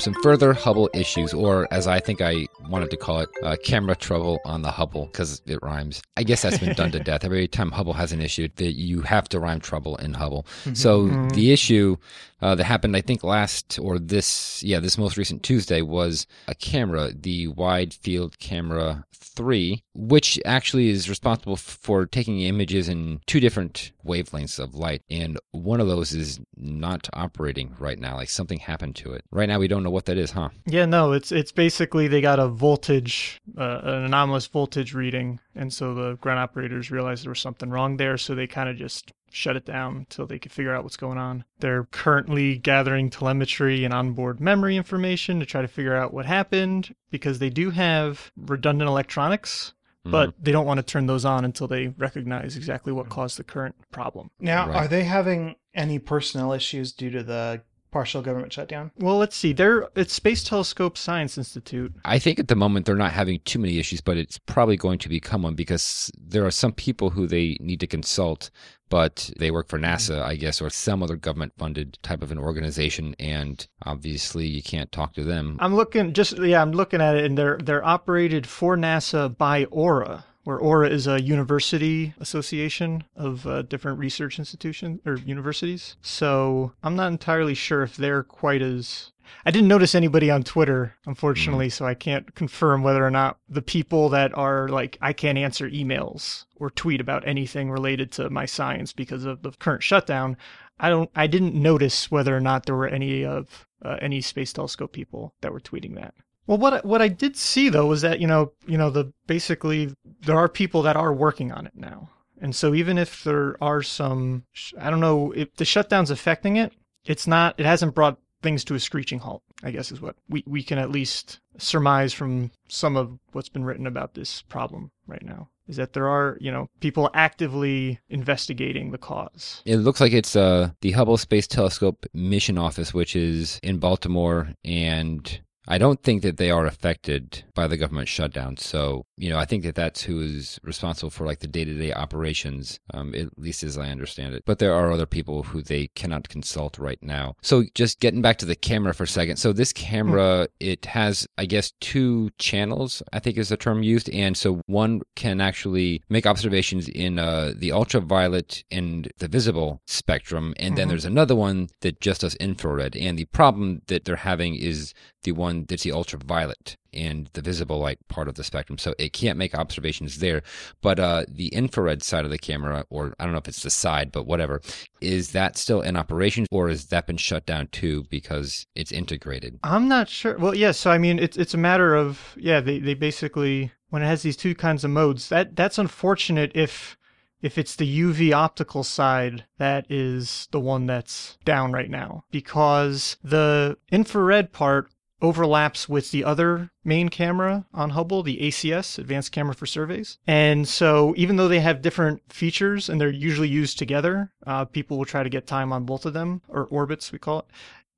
Some 0.00 0.14
further 0.22 0.54
Hubble 0.54 0.88
issues, 0.94 1.34
or 1.34 1.68
as 1.70 1.86
I 1.86 2.00
think 2.00 2.22
I 2.22 2.46
wanted 2.70 2.90
to 2.90 2.96
call 2.96 3.20
it, 3.20 3.28
uh, 3.42 3.56
camera 3.62 3.94
trouble 3.94 4.38
on 4.46 4.62
the 4.62 4.70
Hubble, 4.70 5.06
because 5.06 5.42
it 5.46 5.58
rhymes. 5.62 6.00
I 6.16 6.22
guess 6.22 6.40
that's 6.42 6.56
been 6.58 6.74
done 6.74 6.90
to 6.92 7.00
death. 7.04 7.22
Every 7.22 7.46
time 7.46 7.70
Hubble 7.70 7.92
has 7.92 8.10
an 8.10 8.20
issue, 8.22 8.48
that 8.56 8.72
you 8.72 9.02
have 9.02 9.28
to 9.28 9.38
rhyme 9.38 9.60
trouble 9.60 9.96
in 9.96 10.14
Hubble. 10.14 10.46
So 10.72 11.02
Mhm. 11.08 11.32
the 11.34 11.52
issue 11.52 11.96
uh, 12.42 12.54
that 12.54 12.64
happened, 12.64 12.96
I 12.96 13.00
think, 13.00 13.22
last 13.22 13.78
or 13.80 13.98
this, 13.98 14.62
yeah, 14.62 14.80
this 14.80 14.98
most 14.98 15.16
recent 15.16 15.42
Tuesday 15.42 15.82
was 15.82 16.26
a 16.48 16.54
camera, 16.54 17.12
the 17.12 17.48
Wide 17.48 17.94
Field 17.94 18.38
Camera 18.38 19.04
3, 19.12 19.82
which 19.94 20.40
actually 20.44 20.88
is 20.88 21.08
responsible 21.08 21.56
for 21.56 22.06
taking 22.06 22.40
images 22.40 22.88
in 22.88 23.20
two 23.26 23.40
different 23.40 23.92
wavelengths 24.04 24.58
of 24.58 24.74
light. 24.74 25.02
And 25.10 25.38
one 25.52 25.80
of 25.80 25.86
those 25.86 26.12
is 26.12 26.40
not 26.56 27.08
operating 27.12 27.74
right 27.78 27.98
now. 27.98 28.16
Like 28.16 28.30
something 28.30 28.58
happened 28.58 28.96
to 28.96 29.12
it. 29.12 29.24
Right 29.30 29.48
now, 29.48 29.58
we 29.58 29.68
don't 29.68 29.82
know 29.82 29.90
what 29.90 30.06
that 30.06 30.18
is, 30.18 30.32
huh? 30.32 30.50
Yeah, 30.66 30.86
no, 30.86 31.12
it's 31.12 31.32
it's 31.32 31.52
basically 31.52 32.08
they 32.08 32.20
got 32.20 32.38
a 32.38 32.48
voltage, 32.48 33.40
uh, 33.56 33.80
an 33.82 34.04
anomalous 34.04 34.46
voltage 34.46 34.94
reading, 34.94 35.40
and 35.54 35.72
so 35.72 35.94
the 35.94 36.16
ground 36.16 36.40
operators 36.40 36.90
realized 36.90 37.24
there 37.24 37.30
was 37.30 37.40
something 37.40 37.70
wrong 37.70 37.96
there, 37.96 38.16
so 38.18 38.34
they 38.34 38.46
kind 38.46 38.68
of 38.68 38.76
just 38.76 39.12
shut 39.30 39.56
it 39.56 39.64
down 39.64 39.96
until 39.96 40.26
they 40.26 40.38
could 40.38 40.52
figure 40.52 40.74
out 40.74 40.82
what's 40.82 40.96
going 40.96 41.18
on. 41.18 41.44
They're 41.58 41.84
currently 41.84 42.58
gathering 42.58 43.10
telemetry 43.10 43.84
and 43.84 43.94
onboard 43.94 44.40
memory 44.40 44.76
information 44.76 45.40
to 45.40 45.46
try 45.46 45.62
to 45.62 45.68
figure 45.68 45.94
out 45.94 46.12
what 46.12 46.26
happened 46.26 46.94
because 47.10 47.38
they 47.38 47.50
do 47.50 47.70
have 47.70 48.30
redundant 48.36 48.88
electronics, 48.88 49.72
mm-hmm. 50.04 50.10
but 50.10 50.34
they 50.42 50.52
don't 50.52 50.66
want 50.66 50.78
to 50.78 50.82
turn 50.82 51.06
those 51.06 51.24
on 51.24 51.44
until 51.44 51.66
they 51.66 51.88
recognize 51.88 52.56
exactly 52.56 52.92
what 52.92 53.08
caused 53.08 53.38
the 53.38 53.44
current 53.44 53.74
problem. 53.90 54.30
Now, 54.40 54.68
Right. 54.68 54.76
are 54.76 54.88
they 54.88 55.04
having 55.04 55.56
any 55.74 55.98
personnel 55.98 56.52
issues 56.52 56.92
due 56.92 57.10
to 57.10 57.22
the 57.22 57.62
partial 57.90 58.22
government 58.22 58.52
shutdown? 58.52 58.90
Well, 58.98 59.18
let's 59.18 59.36
see. 59.36 59.52
They're 59.52 59.88
it's 59.96 60.12
Space 60.12 60.44
Telescope 60.44 60.96
Science 60.96 61.36
Institute. 61.36 61.92
I 62.04 62.18
think 62.18 62.38
at 62.38 62.48
the 62.48 62.56
moment 62.56 62.86
they're 62.86 62.94
not 62.94 63.12
having 63.12 63.40
too 63.44 63.58
many 63.58 63.78
issues, 63.78 64.00
but 64.00 64.16
it's 64.16 64.38
probably 64.38 64.76
going 64.76 64.98
to 65.00 65.08
become 65.08 65.42
one 65.42 65.54
because 65.54 66.10
there 66.16 66.46
are 66.46 66.50
some 66.50 66.72
people 66.72 67.10
who 67.10 67.26
they 67.26 67.56
need 67.60 67.80
to 67.80 67.86
consult, 67.86 68.50
but 68.90 69.30
they 69.38 69.50
work 69.50 69.68
for 69.68 69.78
NASA, 69.78 70.20
I 70.20 70.36
guess, 70.36 70.60
or 70.60 70.68
some 70.68 71.02
other 71.02 71.16
government 71.16 71.54
funded 71.56 71.98
type 72.02 72.22
of 72.22 72.30
an 72.30 72.38
organization, 72.38 73.14
and 73.18 73.66
obviously 73.86 74.46
you 74.46 74.62
can't 74.62 74.92
talk 74.92 75.14
to 75.14 75.24
them. 75.24 75.56
I'm 75.60 75.74
looking 75.74 76.12
just 76.12 76.36
yeah, 76.38 76.60
I'm 76.60 76.72
looking 76.72 77.00
at 77.00 77.16
it, 77.16 77.24
and 77.24 77.38
they're 77.38 77.56
they're 77.56 77.84
operated 77.86 78.46
for 78.46 78.76
NASA 78.76 79.34
by 79.34 79.64
Aura, 79.66 80.24
where 80.44 80.58
Aura 80.58 80.90
is 80.90 81.06
a 81.06 81.22
university 81.22 82.12
association 82.18 83.04
of 83.16 83.46
uh, 83.46 83.62
different 83.62 83.98
research 83.98 84.38
institutions 84.38 85.00
or 85.06 85.16
universities. 85.16 85.96
So 86.02 86.72
I'm 86.82 86.96
not 86.96 87.12
entirely 87.12 87.54
sure 87.54 87.82
if 87.82 87.96
they're 87.96 88.24
quite 88.24 88.60
as. 88.60 89.12
I 89.44 89.50
didn't 89.50 89.68
notice 89.68 89.94
anybody 89.94 90.30
on 90.30 90.42
Twitter, 90.42 90.94
unfortunately, 91.06 91.68
so 91.70 91.86
I 91.86 91.94
can't 91.94 92.34
confirm 92.34 92.82
whether 92.82 93.04
or 93.04 93.10
not 93.10 93.38
the 93.48 93.62
people 93.62 94.08
that 94.10 94.36
are 94.36 94.68
like, 94.68 94.98
I 95.00 95.12
can't 95.12 95.38
answer 95.38 95.68
emails 95.70 96.44
or 96.56 96.70
tweet 96.70 97.00
about 97.00 97.26
anything 97.26 97.70
related 97.70 98.12
to 98.12 98.30
my 98.30 98.46
science 98.46 98.92
because 98.92 99.24
of 99.24 99.42
the 99.42 99.52
current 99.52 99.82
shutdown. 99.82 100.36
I 100.78 100.88
don't. 100.88 101.10
I 101.14 101.26
didn't 101.26 101.54
notice 101.54 102.10
whether 102.10 102.34
or 102.34 102.40
not 102.40 102.64
there 102.66 102.74
were 102.76 102.88
any 102.88 103.24
of 103.24 103.66
uh, 103.84 103.96
any 104.00 104.20
space 104.20 104.52
telescope 104.52 104.92
people 104.92 105.34
that 105.42 105.52
were 105.52 105.60
tweeting 105.60 105.94
that. 105.96 106.14
Well, 106.46 106.58
what 106.58 106.72
I- 106.74 106.80
what 106.80 107.02
I 107.02 107.08
did 107.08 107.36
see 107.36 107.68
though 107.68 107.86
was 107.86 108.00
that 108.00 108.18
you 108.18 108.26
know 108.26 108.52
you 108.66 108.78
know 108.78 108.88
the 108.90 109.12
basically 109.26 109.94
there 110.22 110.38
are 110.38 110.48
people 110.48 110.80
that 110.82 110.96
are 110.96 111.12
working 111.12 111.52
on 111.52 111.66
it 111.66 111.74
now, 111.74 112.08
and 112.40 112.56
so 112.56 112.72
even 112.74 112.96
if 112.96 113.22
there 113.24 113.62
are 113.62 113.82
some, 113.82 114.44
I 114.78 114.88
don't 114.88 115.00
know 115.00 115.32
if 115.32 115.54
the 115.56 115.66
shutdown's 115.66 116.10
affecting 116.10 116.56
it, 116.56 116.72
it's 117.04 117.26
not. 117.26 117.60
It 117.60 117.66
hasn't 117.66 117.94
brought 117.94 118.18
things 118.42 118.64
to 118.64 118.74
a 118.74 118.80
screeching 118.80 119.18
halt. 119.18 119.42
I 119.62 119.70
guess 119.70 119.92
is 119.92 120.00
what 120.00 120.16
we 120.28 120.44
we 120.46 120.62
can 120.62 120.78
at 120.78 120.90
least 120.90 121.40
surmise 121.58 122.12
from 122.12 122.50
some 122.68 122.96
of 122.96 123.18
what's 123.32 123.48
been 123.48 123.64
written 123.64 123.86
about 123.86 124.14
this 124.14 124.42
problem 124.42 124.90
right 125.06 125.24
now. 125.24 125.48
Is 125.68 125.76
that 125.76 125.92
there 125.92 126.08
are 126.08 126.36
you 126.40 126.50
know 126.50 126.68
people 126.80 127.10
actively 127.14 128.00
investigating 128.08 128.90
the 128.90 128.98
cause. 128.98 129.62
It 129.64 129.76
looks 129.78 130.00
like 130.00 130.12
it's 130.12 130.34
uh, 130.34 130.70
the 130.80 130.92
Hubble 130.92 131.16
Space 131.16 131.46
Telescope 131.46 132.06
Mission 132.12 132.58
Office, 132.58 132.92
which 132.92 133.14
is 133.14 133.60
in 133.62 133.78
Baltimore, 133.78 134.54
and 134.64 135.40
I 135.68 135.78
don't 135.78 136.02
think 136.02 136.22
that 136.22 136.36
they 136.36 136.50
are 136.50 136.66
affected 136.66 137.44
by 137.54 137.66
the 137.66 137.76
government 137.76 138.08
shutdown. 138.08 138.56
So, 138.56 139.04
you 139.16 139.28
know, 139.28 139.38
I 139.38 139.44
think 139.44 139.62
that 139.64 139.74
that's 139.74 140.02
who 140.02 140.20
is 140.20 140.58
responsible 140.62 141.10
for 141.10 141.26
like 141.26 141.40
the 141.40 141.46
day 141.46 141.64
to 141.64 141.74
day 141.74 141.92
operations, 141.92 142.80
um, 142.94 143.14
at 143.14 143.38
least 143.38 143.62
as 143.62 143.76
I 143.76 143.90
understand 143.90 144.34
it. 144.34 144.44
But 144.46 144.58
there 144.58 144.74
are 144.74 144.90
other 144.90 145.06
people 145.06 145.42
who 145.44 145.62
they 145.62 145.88
cannot 145.88 146.28
consult 146.28 146.78
right 146.78 146.98
now. 147.02 147.34
So, 147.42 147.64
just 147.74 148.00
getting 148.00 148.22
back 148.22 148.38
to 148.38 148.46
the 148.46 148.56
camera 148.56 148.94
for 148.94 149.04
a 149.04 149.08
second. 149.08 149.36
So, 149.36 149.52
this 149.52 149.72
camera, 149.72 150.48
it 150.60 150.86
has, 150.86 151.26
I 151.36 151.44
guess, 151.44 151.72
two 151.80 152.30
channels, 152.38 153.02
I 153.12 153.18
think 153.18 153.36
is 153.36 153.50
the 153.50 153.56
term 153.56 153.82
used. 153.82 154.08
And 154.10 154.36
so, 154.36 154.62
one 154.66 155.02
can 155.14 155.40
actually 155.40 156.02
make 156.08 156.26
observations 156.26 156.88
in 156.88 157.18
uh, 157.18 157.52
the 157.54 157.72
ultraviolet 157.72 158.64
and 158.70 159.12
the 159.18 159.28
visible 159.28 159.82
spectrum. 159.86 160.54
And 160.56 160.76
then 160.76 160.86
Mhm. 160.86 160.90
there's 160.90 161.04
another 161.04 161.36
one 161.36 161.68
that 161.82 162.00
just 162.00 162.22
does 162.22 162.34
infrared. 162.36 162.96
And 162.96 163.18
the 163.18 163.26
problem 163.26 163.82
that 163.88 164.04
they're 164.04 164.16
having 164.16 164.54
is 164.54 164.94
the 165.22 165.32
one 165.32 165.49
that's 165.68 165.82
the 165.82 165.92
ultraviolet 165.92 166.76
and 166.92 167.30
the 167.34 167.42
visible 167.42 167.78
light 167.78 167.98
part 168.08 168.28
of 168.28 168.34
the 168.34 168.44
spectrum. 168.44 168.78
So 168.78 168.94
it 168.98 169.12
can't 169.12 169.38
make 169.38 169.54
observations 169.54 170.18
there. 170.18 170.42
But 170.80 170.98
uh, 170.98 171.24
the 171.28 171.48
infrared 171.48 172.02
side 172.02 172.24
of 172.24 172.30
the 172.30 172.38
camera, 172.38 172.84
or 172.90 173.14
I 173.18 173.24
don't 173.24 173.32
know 173.32 173.38
if 173.38 173.48
it's 173.48 173.62
the 173.62 173.70
side, 173.70 174.12
but 174.12 174.26
whatever, 174.26 174.60
is 175.00 175.32
that 175.32 175.56
still 175.56 175.80
in 175.80 175.96
operation 175.96 176.46
or 176.50 176.68
has 176.68 176.86
that 176.86 177.06
been 177.06 177.16
shut 177.16 177.46
down 177.46 177.68
too 177.68 178.04
because 178.10 178.66
it's 178.74 178.92
integrated? 178.92 179.58
I'm 179.62 179.88
not 179.88 180.08
sure. 180.08 180.36
Well, 180.38 180.54
yeah. 180.54 180.72
So 180.72 180.90
I 180.90 180.98
mean, 180.98 181.18
it's 181.18 181.36
it's 181.36 181.54
a 181.54 181.58
matter 181.58 181.94
of 181.94 182.34
yeah. 182.36 182.60
They 182.60 182.78
they 182.78 182.94
basically 182.94 183.72
when 183.90 184.02
it 184.02 184.06
has 184.06 184.22
these 184.22 184.36
two 184.36 184.54
kinds 184.54 184.84
of 184.84 184.90
modes, 184.90 185.28
that 185.28 185.56
that's 185.56 185.78
unfortunate 185.78 186.52
if 186.54 186.96
if 187.42 187.56
it's 187.56 187.76
the 187.76 188.00
UV 188.00 188.32
optical 188.32 188.84
side 188.84 189.44
that 189.58 189.86
is 189.90 190.48
the 190.50 190.60
one 190.60 190.86
that's 190.86 191.38
down 191.44 191.72
right 191.72 191.90
now 191.90 192.24
because 192.30 193.16
the 193.22 193.76
infrared 193.90 194.52
part 194.52 194.90
overlaps 195.22 195.88
with 195.88 196.10
the 196.10 196.24
other 196.24 196.70
main 196.84 197.08
camera 197.08 197.66
on 197.72 197.90
Hubble, 197.90 198.22
the 198.22 198.38
ACS, 198.38 198.98
Advanced 198.98 199.32
Camera 199.32 199.54
for 199.54 199.66
Surveys. 199.66 200.18
And 200.26 200.66
so 200.66 201.14
even 201.16 201.36
though 201.36 201.48
they 201.48 201.60
have 201.60 201.82
different 201.82 202.32
features 202.32 202.88
and 202.88 203.00
they're 203.00 203.10
usually 203.10 203.48
used 203.48 203.78
together, 203.78 204.32
uh, 204.46 204.64
people 204.64 204.98
will 204.98 205.04
try 205.04 205.22
to 205.22 205.28
get 205.28 205.46
time 205.46 205.72
on 205.72 205.84
both 205.84 206.06
of 206.06 206.12
them, 206.12 206.42
or 206.48 206.64
orbits, 206.66 207.12
we 207.12 207.18
call 207.18 207.40
it. 207.40 207.46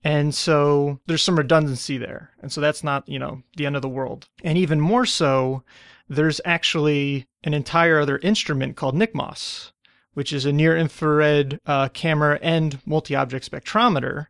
And 0.05 0.35
so 0.35 0.99
there's 1.07 1.23
some 1.23 1.39
redundancy 1.39 1.97
there. 1.97 2.31
And 2.41 2.51
so 2.51 2.61
that's 2.61 2.83
not, 2.83 3.09
you 3.09 3.19
know, 3.19 3.43
the 3.57 3.67
end 3.67 3.77
of 3.77 3.83
the 3.83 3.89
world. 3.89 4.29
And 4.43 4.59
even 4.59 4.81
more 4.81 5.07
so, 5.07 5.63
there's 6.09 6.41
actually 6.45 7.27
an 7.45 7.55
entire 7.55 8.01
other 8.01 8.19
instrument 8.19 8.77
called 8.77 8.97
NICMOS, 8.97 9.73
which 10.15 10.33
is 10.33 10.45
a 10.45 10.53
near 10.53 10.77
infrared 10.77 11.61
uh, 11.67 11.89
camera 11.89 12.39
and 12.43 12.81
multi 12.85 13.15
object 13.15 13.51
spectrometer 13.51 14.27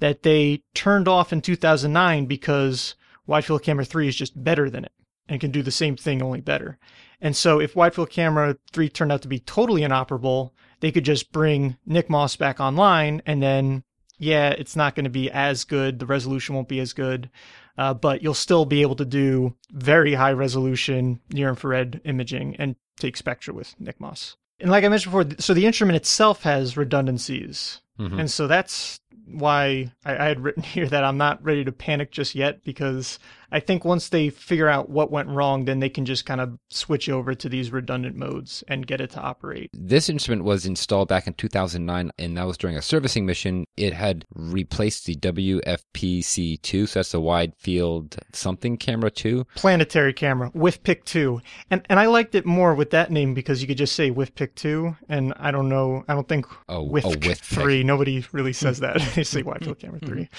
that 0.00 0.22
they 0.22 0.62
turned 0.74 1.08
off 1.08 1.32
in 1.32 1.40
2009 1.40 2.26
because 2.26 2.94
wide 3.26 3.44
field 3.44 3.62
camera 3.62 3.84
3 3.84 4.08
is 4.08 4.16
just 4.16 4.42
better 4.42 4.70
than 4.70 4.84
it 4.84 4.92
and 5.28 5.40
can 5.40 5.50
do 5.50 5.62
the 5.62 5.70
same 5.70 5.96
thing, 5.96 6.22
only 6.22 6.40
better. 6.40 6.78
And 7.20 7.36
so 7.36 7.60
if 7.60 7.76
wide 7.76 7.94
field 7.94 8.10
camera 8.10 8.56
3 8.72 8.88
turned 8.88 9.12
out 9.12 9.22
to 9.22 9.28
be 9.28 9.40
totally 9.40 9.82
inoperable, 9.82 10.54
they 10.80 10.92
could 10.92 11.04
just 11.04 11.32
bring 11.32 11.76
NICMOS 11.88 12.38
back 12.38 12.60
online 12.60 13.22
and 13.26 13.42
then 13.42 13.82
yeah, 14.18 14.50
it's 14.50 14.74
not 14.74 14.94
going 14.94 15.04
to 15.04 15.10
be 15.10 15.30
as 15.30 15.64
good. 15.64 16.00
The 16.00 16.06
resolution 16.06 16.54
won't 16.54 16.68
be 16.68 16.80
as 16.80 16.92
good, 16.92 17.30
uh, 17.76 17.94
but 17.94 18.20
you'll 18.20 18.34
still 18.34 18.64
be 18.64 18.82
able 18.82 18.96
to 18.96 19.04
do 19.04 19.54
very 19.70 20.14
high 20.14 20.32
resolution 20.32 21.20
near 21.30 21.48
infrared 21.48 22.00
imaging 22.04 22.56
and 22.56 22.74
take 22.98 23.16
spectra 23.16 23.54
with 23.54 23.76
NICMOS. 23.80 24.34
And 24.60 24.70
like 24.70 24.82
I 24.82 24.88
mentioned 24.88 25.12
before, 25.12 25.36
so 25.38 25.54
the 25.54 25.66
instrument 25.66 25.96
itself 25.96 26.42
has 26.42 26.76
redundancies. 26.76 27.80
Mhm. 28.00 28.18
And 28.20 28.30
so 28.30 28.48
that's 28.48 29.00
why 29.32 29.92
I, 30.04 30.16
I 30.16 30.24
had 30.24 30.40
written 30.40 30.62
here 30.74 30.86
that 30.86 31.04
I'm 31.04 31.18
not 31.18 31.42
ready 31.42 31.64
to 31.64 31.72
panic 31.72 32.10
just 32.10 32.34
yet 32.34 32.64
because 32.64 33.18
I 33.50 33.60
think 33.60 33.84
once 33.84 34.08
they 34.08 34.30
figure 34.30 34.68
out 34.68 34.90
what 34.90 35.10
went 35.10 35.28
wrong, 35.28 35.64
then 35.64 35.80
they 35.80 35.88
can 35.88 36.04
just 36.04 36.26
kind 36.26 36.40
of 36.40 36.58
switch 36.70 37.08
over 37.08 37.34
to 37.34 37.48
these 37.48 37.72
redundant 37.72 38.16
modes 38.16 38.62
and 38.68 38.86
get 38.86 39.00
it 39.00 39.10
to 39.10 39.20
operate. 39.20 39.70
This 39.72 40.08
instrument 40.08 40.44
was 40.44 40.66
installed 40.66 41.08
back 41.08 41.26
in 41.26 41.34
2009, 41.34 42.10
and 42.18 42.36
that 42.36 42.46
was 42.46 42.58
during 42.58 42.76
a 42.76 42.82
servicing 42.82 43.24
mission. 43.26 43.64
It 43.76 43.92
had 43.94 44.26
replaced 44.34 45.06
the 45.06 45.14
WFPC2, 45.16 46.88
so 46.88 46.98
that's 46.98 47.12
the 47.12 47.20
wide 47.20 47.54
field 47.56 48.16
something 48.32 48.76
camera 48.76 49.10
2. 49.10 49.46
planetary 49.54 50.12
camera 50.12 50.50
with 50.54 50.82
pick 50.82 51.04
2 51.04 51.40
and 51.70 51.82
and 51.88 51.98
i 51.98 52.06
liked 52.06 52.34
it 52.34 52.46
more 52.46 52.74
with 52.74 52.90
that 52.90 53.10
name 53.10 53.34
because 53.34 53.60
you 53.60 53.68
could 53.68 53.76
just 53.78 53.94
say 53.94 54.10
with 54.10 54.34
pick 54.34 54.54
2 54.54 54.96
and 55.08 55.32
i 55.36 55.50
don't 55.50 55.68
know 55.68 56.04
i 56.08 56.14
don't 56.14 56.28
think 56.28 56.46
Oh, 56.68 56.82
with 56.82 57.04
oh, 57.04 57.10
with 57.10 57.40
3 57.40 57.82
nobody 57.84 58.24
really 58.32 58.52
says 58.52 58.80
that 58.84 59.00
they 59.14 59.24
say 59.24 59.42
wide 59.42 59.64
field 59.64 59.78
camera 59.78 60.00
3 60.00 60.08
mm-hmm. 60.08 60.34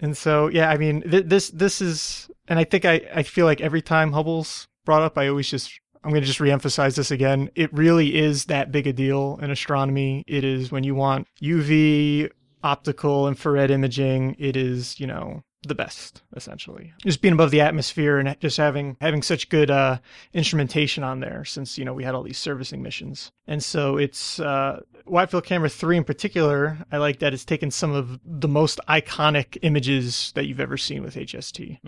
And 0.00 0.16
so 0.16 0.48
yeah 0.48 0.70
i 0.70 0.76
mean 0.76 1.02
th- 1.02 1.26
this 1.26 1.50
this 1.50 1.80
is 1.80 2.30
and 2.48 2.58
i 2.58 2.64
think 2.64 2.84
i 2.84 3.00
i 3.14 3.22
feel 3.22 3.46
like 3.46 3.60
every 3.60 3.82
time 3.82 4.12
hubble's 4.12 4.68
brought 4.84 5.02
up 5.02 5.18
i 5.18 5.28
always 5.28 5.48
just 5.48 5.80
I'm 6.04 6.10
going 6.10 6.22
to 6.22 6.26
just 6.26 6.38
reemphasize 6.38 6.94
this 6.96 7.10
again. 7.10 7.50
It 7.54 7.72
really 7.72 8.16
is 8.16 8.44
that 8.44 8.70
big 8.70 8.86
a 8.86 8.92
deal 8.92 9.38
in 9.42 9.50
astronomy. 9.50 10.24
It 10.26 10.44
is 10.44 10.70
when 10.70 10.84
you 10.84 10.94
want 10.94 11.26
UV, 11.42 12.30
optical, 12.62 13.28
infrared 13.28 13.70
imaging, 13.70 14.36
it 14.38 14.56
is, 14.56 14.98
you 15.00 15.06
know, 15.06 15.42
the 15.64 15.74
best 15.74 16.22
essentially 16.36 16.92
just 17.04 17.20
being 17.20 17.34
above 17.34 17.50
the 17.50 17.60
atmosphere 17.60 18.18
and 18.18 18.36
just 18.40 18.56
having 18.56 18.96
having 19.00 19.22
such 19.22 19.48
good 19.48 19.70
uh 19.70 19.98
instrumentation 20.32 21.02
on 21.02 21.18
there 21.20 21.44
since 21.44 21.76
you 21.76 21.84
know 21.84 21.92
we 21.92 22.04
had 22.04 22.14
all 22.14 22.22
these 22.22 22.38
servicing 22.38 22.80
missions 22.80 23.32
and 23.48 23.62
so 23.62 23.96
it's 23.96 24.38
uh 24.38 24.80
wide 25.04 25.28
field 25.30 25.44
camera 25.44 25.68
3 25.68 25.96
in 25.96 26.04
particular 26.04 26.78
i 26.92 26.96
like 26.96 27.18
that 27.18 27.34
it's 27.34 27.44
taken 27.44 27.70
some 27.72 27.90
of 27.92 28.20
the 28.24 28.46
most 28.48 28.78
iconic 28.88 29.58
images 29.62 30.30
that 30.36 30.46
you've 30.46 30.60
ever 30.60 30.76
seen 30.76 31.02
with 31.02 31.16
hst 31.16 31.78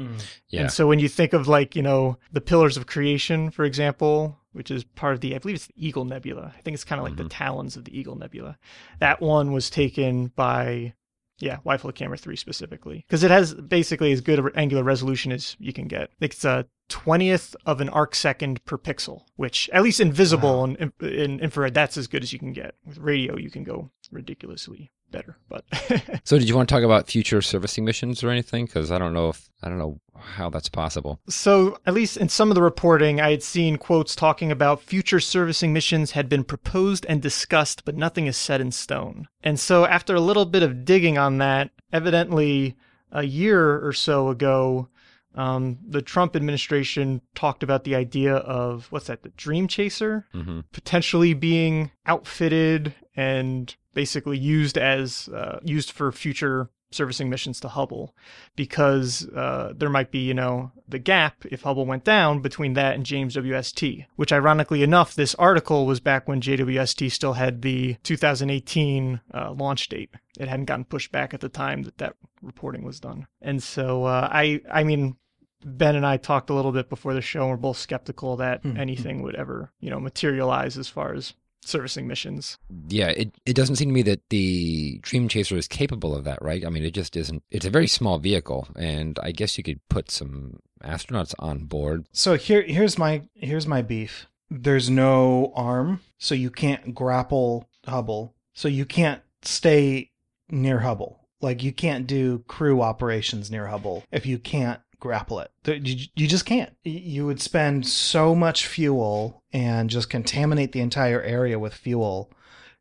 Yeah. 0.49 0.63
and 0.63 0.73
so 0.73 0.89
when 0.89 0.99
you 0.99 1.09
think 1.09 1.33
of 1.33 1.47
like, 1.47 1.77
you 1.77 1.83
know, 1.83 2.17
the 2.33 2.41
pillars 2.41 2.77
of 2.77 2.87
creation, 2.87 3.51
for 3.51 3.65
example, 3.65 4.37
which 4.53 4.71
is 4.71 4.83
part 4.85 5.15
of 5.15 5.21
the, 5.21 5.35
I 5.35 5.39
believe 5.39 5.57
it's 5.57 5.67
the 5.69 5.75
Eagle 5.77 6.05
Nebula. 6.05 6.53
I 6.57 6.61
think 6.63 6.75
it's 6.75 6.83
kind 6.85 6.99
of 7.01 7.05
like 7.07 7.17
the 7.17 7.29
talons 7.29 7.77
of 7.77 7.85
the 7.85 7.97
Eagle 7.97 8.17
Nebula. 8.17 8.59
That 8.99 9.21
one 9.21 9.53
was 9.53 9.71
taken 9.71 10.29
by, 10.35 10.95
yeah, 11.41 11.59
field 11.79 11.95
camera 11.95 12.17
3 12.17 12.37
specifically. 12.37 13.05
Because 13.09 13.25
it 13.25 13.31
has 13.31 13.55
basically 13.55 14.13
as 14.13 14.21
good 14.21 14.39
a 14.39 14.51
angular 14.57 14.85
resolution 14.85 15.33
as 15.33 15.57
you 15.59 15.73
can 15.73 15.89
get. 15.89 16.11
It's 16.21 16.45
a 16.45 16.67
20th 16.91 17.55
of 17.67 17.81
an 17.81 17.89
arc 17.89 18.15
second 18.15 18.65
per 18.65 18.77
pixel, 18.77 19.23
which 19.37 19.71
at 19.73 19.83
least 19.83 20.01
in 20.01 20.13
visible 20.13 20.65
and 20.65 20.77
in, 20.77 20.93
in 21.01 21.41
infrared, 21.41 21.75
that's 21.75 21.97
as 21.97 22.07
good 22.07 22.23
as 22.23 22.33
you 22.33 22.39
can 22.39 22.53
get. 22.53 22.75
With 22.85 22.99
radio, 22.99 23.37
you 23.37 23.51
can 23.51 23.65
go 23.65 23.91
ridiculously 24.11 24.91
better. 25.11 25.37
But 25.49 25.65
So, 26.25 26.39
did 26.39 26.49
you 26.49 26.57
want 26.57 26.69
to 26.69 26.75
talk 26.75 26.85
about 26.85 27.09
future 27.09 27.43
servicing 27.43 27.85
missions 27.85 28.23
or 28.23 28.31
anything? 28.31 28.67
Because 28.67 28.91
I 28.91 28.99
don't 28.99 29.15
know 29.15 29.29
if 29.29 29.49
I 29.63 29.69
don't 29.69 29.79
know 29.79 30.01
how 30.19 30.51
that's 30.51 30.69
possible. 30.69 31.21
So, 31.29 31.79
at 31.87 31.95
least 31.95 32.17
in 32.17 32.29
some 32.29 32.51
of 32.51 32.55
the 32.55 32.63
reporting, 32.63 33.21
I 33.21 33.31
had 33.31 33.43
seen 33.43 33.77
quotes 33.77 34.15
talking 34.15 34.51
about 34.53 34.83
future 34.83 35.21
servicing 35.21 35.73
missions 35.73 36.13
had 36.13 36.29
been 36.29 36.45
proposed 36.45 37.07
and 37.09 37.23
discussed, 37.23 37.85
but 37.85 37.97
nothing 37.97 38.27
is 38.27 38.37
set 38.37 38.61
in 38.61 38.73
stone. 38.73 39.29
And 39.43 39.59
so, 39.59 39.87
after 39.87 40.15
a 40.15 40.21
little 40.21 40.47
bit 40.47 40.63
of 40.63 40.85
digging 40.85 41.19
on 41.19 41.39
that, 41.39 41.71
evidently 41.93 42.77
a 43.13 43.25
year 43.25 43.85
or 43.85 43.93
so 43.93 44.29
ago, 44.29 44.89
um, 45.35 45.79
the 45.87 46.03
Trump 46.03 46.35
administration 46.35 47.21
talked 47.35 47.63
about 47.63 47.85
the 47.85 47.95
idea 47.95 48.35
of 48.35 48.87
what's 48.91 49.07
that, 49.07 49.23
the 49.23 49.31
Dream 49.31 49.69
Chaser? 49.69 50.27
hmm 50.33 50.61
potentially 50.73 51.35
being 51.35 51.91
outfitted 52.07 52.95
and 53.17 53.75
basically 53.95 54.39
used 54.39 54.79
as 54.79 55.29
uh, 55.29 55.61
used 55.63 55.91
for 55.91 56.11
future 56.13 56.71
servicing 56.93 57.31
missions 57.31 57.61
to 57.61 57.69
Hubble 57.69 58.15
because 58.57 59.29
uh, 59.29 59.73
there 59.77 59.89
might 59.89 60.11
be, 60.11 60.19
you 60.19 60.35
know, 60.35 60.73
the 60.89 60.99
gap 60.99 61.45
if 61.51 61.63
Hubble 61.63 61.87
went 61.87 62.05
down 62.05 62.41
between 62.41 62.73
that 62.75 62.95
and 62.95 63.07
James 63.07 63.37
WST, 63.37 64.07
which 64.17 64.33
ironically 64.33 64.83
enough, 64.83 65.15
this 65.15 65.35
article 65.37 65.87
was 65.87 66.01
back 66.01 66.27
when 66.27 66.41
JWST 66.41 67.11
still 67.13 67.35
had 67.35 67.63
the 67.63 67.97
2018 68.03 69.21
uh, 69.33 69.53
launch 69.53 69.89
date. 69.89 70.11
It 70.39 70.49
hadn't 70.49 70.67
gotten 70.67 70.85
pushed 70.85 71.13
back 71.13 71.33
at 71.35 71.41
the 71.41 71.49
time 71.49 71.83
that 71.85 71.99
that 71.99 72.17
reporting 72.43 72.83
was 72.85 73.01
done. 73.01 73.27
And 73.41 73.63
so 73.63 74.05
uh, 74.05 74.29
I, 74.31 74.61
I 74.71 74.83
mean, 74.85 75.17
Ben 75.65 75.95
and 75.95 76.07
I 76.07 76.17
talked 76.17 76.49
a 76.51 76.55
little 76.55 76.73
bit 76.73 76.89
before 76.89 77.13
the 77.13 77.21
show, 77.21 77.43
and 77.43 77.51
we're 77.51 77.57
both 77.59 77.77
skeptical 77.77 78.37
that 78.37 78.63
Hmm. 78.63 78.77
anything 78.79 79.23
would 79.23 79.35
ever, 79.35 79.71
you 79.79 79.91
know, 79.91 80.01
materialize 80.01 80.79
as 80.79 80.89
far 80.89 81.13
as 81.15 81.35
servicing 81.65 82.07
missions. 82.07 82.59
Yeah, 82.89 83.09
it, 83.09 83.35
it 83.47 83.55
doesn't 83.55 83.77
seem 83.77 83.89
to 83.89 83.95
me 83.95 84.03
that 84.03 84.29
the 84.31 84.99
Dream 85.03 85.29
Chaser 85.29 85.57
is 85.57 85.69
capable 85.69 86.15
of 86.15 86.25
that, 86.25 86.41
right? 86.43 86.65
I 86.65 86.71
mean, 86.71 86.85
it 86.85 86.93
just 86.93 87.17
isn't. 87.17 87.43
It's 87.51 87.67
a 87.67 87.71
very 87.71 87.87
small 87.87 88.19
vehicle, 88.19 88.69
and 88.77 89.19
I 89.23 89.33
guess 89.33 89.57
you 89.59 89.65
could 89.65 89.81
put 89.89 90.11
some 90.11 90.61
astronauts 90.83 91.35
on 91.39 91.65
board. 91.65 92.07
So 92.13 92.37
here 92.37 92.63
here's 92.63 92.99
my 92.99 93.23
here's 93.35 93.67
my 93.67 93.83
beef. 93.83 94.27
There's 94.51 94.91
no 94.91 95.53
arm, 95.55 96.01
so 96.19 96.35
you 96.35 96.51
can't 96.51 96.95
grapple 96.95 97.69
Hubble. 97.87 98.35
So 98.53 98.69
you 98.69 98.85
can't 98.85 99.23
stay 99.43 100.11
near 100.51 100.81
Hubble. 100.81 101.21
Like 101.41 101.63
you 101.63 101.73
can't 101.73 102.07
do 102.07 102.41
crew 102.47 102.83
operations 102.83 103.51
near 103.51 103.69
Hubble 103.69 104.05
if 104.11 104.27
you 104.27 104.39
can't 104.39 104.81
grapple 105.01 105.41
it. 105.41 105.51
You 105.67 106.07
you 106.15 106.27
just 106.29 106.45
can't. 106.47 106.73
You 106.85 107.27
would 107.27 107.41
spend 107.41 107.87
so 107.87 108.35
much 108.35 108.67
fuel 108.67 109.43
and 109.53 109.91
just 109.91 110.11
contaminate 110.11 110.73
the 110.73 110.81
entire 110.81 111.21
area 111.23 111.59
with 111.59 111.75
fuel 111.75 112.31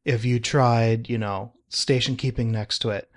if 0.06 0.24
you 0.26 0.40
tried, 0.40 1.10
you 1.10 1.18
know, 1.18 1.54
station 1.70 2.16
keeping 2.16 2.52
next 2.52 2.80
to 2.80 2.90
it. 2.90 3.10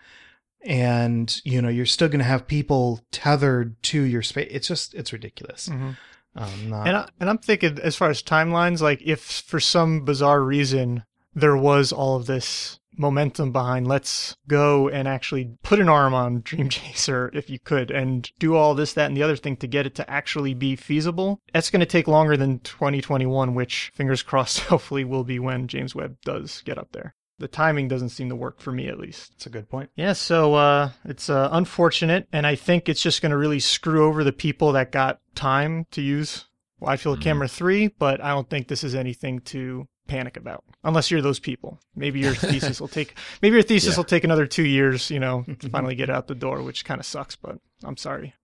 and 0.64 1.40
you 1.44 1.60
know 1.60 1.68
you're 1.68 1.84
still 1.86 2.08
going 2.08 2.20
to 2.20 2.24
have 2.24 2.46
people 2.46 3.00
tethered 3.10 3.80
to 3.82 4.00
your 4.02 4.22
space. 4.22 4.48
It's 4.50 4.68
just 4.68 4.94
it's 4.94 5.12
ridiculous. 5.12 5.68
Mhm. 5.68 5.96
Um, 6.36 6.70
not, 6.70 6.86
And 6.88 6.96
I, 6.96 7.08
and 7.20 7.28
I'm 7.28 7.38
thinking 7.38 7.78
as 7.82 7.94
far 7.96 8.08
as 8.08 8.22
timelines, 8.22 8.80
like 8.80 9.02
if 9.02 9.20
for 9.20 9.60
some 9.60 10.04
bizarre 10.04 10.42
reason 10.42 11.04
there 11.34 11.56
was 11.56 11.92
all 11.92 12.16
of 12.16 12.26
this 12.26 12.78
momentum 12.96 13.52
behind 13.52 13.86
let's 13.86 14.36
go 14.48 14.88
and 14.88 15.08
actually 15.08 15.56
put 15.62 15.80
an 15.80 15.88
arm 15.88 16.14
on 16.14 16.40
Dream 16.42 16.68
Chaser 16.70 17.30
if 17.34 17.48
you 17.48 17.58
could 17.58 17.90
and 17.90 18.30
do 18.38 18.54
all 18.54 18.74
this, 18.74 18.92
that, 18.94 19.06
and 19.06 19.16
the 19.16 19.22
other 19.22 19.36
thing 19.36 19.56
to 19.56 19.66
get 19.66 19.86
it 19.86 19.94
to 19.96 20.10
actually 20.10 20.54
be 20.54 20.76
feasible. 20.76 21.40
That's 21.52 21.70
going 21.70 21.80
to 21.80 21.86
take 21.86 22.06
longer 22.08 22.36
than 22.36 22.58
2021, 22.60 23.54
which 23.54 23.90
fingers 23.94 24.22
crossed 24.24 24.60
hopefully 24.60 25.04
will 25.04 25.24
be 25.24 25.38
when 25.38 25.68
James 25.68 25.94
Webb 25.94 26.16
does 26.24 26.62
get 26.62 26.78
up 26.78 26.92
there. 26.92 27.14
The 27.38 27.48
timing 27.48 27.88
doesn't 27.88 28.10
seem 28.10 28.28
to 28.28 28.36
work 28.36 28.60
for 28.60 28.70
me 28.70 28.86
at 28.88 28.98
least. 29.00 29.32
it's 29.34 29.46
a 29.46 29.50
good 29.50 29.68
point. 29.68 29.90
Yeah, 29.96 30.12
so 30.12 30.54
uh, 30.54 30.90
it's 31.04 31.28
uh, 31.28 31.48
unfortunate, 31.50 32.28
and 32.32 32.46
I 32.46 32.54
think 32.54 32.88
it's 32.88 33.02
just 33.02 33.20
going 33.20 33.30
to 33.30 33.36
really 33.36 33.58
screw 33.58 34.04
over 34.06 34.22
the 34.22 34.32
people 34.32 34.72
that 34.72 34.92
got 34.92 35.18
time 35.34 35.86
to 35.92 36.02
use 36.02 36.44
Wide 36.78 37.00
Field 37.00 37.18
Mhm. 37.18 37.22
Camera 37.22 37.48
3, 37.48 37.88
but 37.98 38.22
I 38.22 38.28
don't 38.30 38.48
think 38.48 38.68
this 38.68 38.84
is 38.84 38.94
anything 38.94 39.40
to 39.46 39.88
panic 40.08 40.36
about, 40.36 40.64
unless 40.84 41.10
you're 41.10 41.22
those 41.22 41.38
people. 41.40 41.78
Maybe 41.96 42.20
your 42.20 42.34
thesis 42.50 42.80
will 42.80 42.88
take 42.88 43.14
maybe 43.40 43.54
your 43.54 43.62
thesis 43.62 43.94
Yeah. 43.94 43.96
will 43.98 44.04
take 44.04 44.24
another 44.24 44.46
two 44.46 44.64
years, 44.66 45.10
you 45.10 45.20
know, 45.20 45.44
to 45.60 45.68
finally 45.68 45.94
get 45.94 46.10
out 46.10 46.26
the 46.26 46.34
door, 46.34 46.62
which 46.62 46.84
kind 46.84 47.00
of 47.00 47.06
sucks, 47.06 47.36
but 47.36 47.58
I'm 47.84 47.96
sorry. 47.96 48.34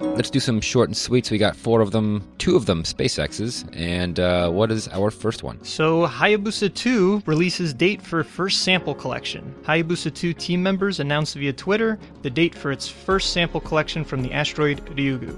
Let's 0.00 0.30
do 0.30 0.38
some 0.38 0.60
short 0.60 0.88
and 0.88 0.96
sweet. 0.96 1.26
So 1.26 1.32
we 1.32 1.38
got 1.38 1.56
four 1.56 1.80
of 1.80 1.90
them, 1.90 2.22
two 2.38 2.54
of 2.54 2.66
them 2.66 2.84
SpaceX's. 2.84 3.64
And 3.72 4.20
uh, 4.20 4.48
what 4.50 4.70
is 4.70 4.86
our 4.88 5.10
first 5.10 5.42
one? 5.42 5.62
So, 5.64 6.06
Hayabusa 6.06 6.72
2 6.72 7.24
releases 7.26 7.74
date 7.74 8.00
for 8.00 8.22
first 8.22 8.62
sample 8.62 8.94
collection. 8.94 9.52
Hayabusa 9.62 10.14
2 10.14 10.32
team 10.34 10.62
members 10.62 11.00
announced 11.00 11.34
via 11.34 11.52
Twitter 11.52 11.98
the 12.22 12.30
date 12.30 12.54
for 12.54 12.70
its 12.70 12.86
first 12.86 13.32
sample 13.32 13.60
collection 13.60 14.04
from 14.04 14.22
the 14.22 14.32
asteroid 14.32 14.84
Ryugu. 14.86 15.36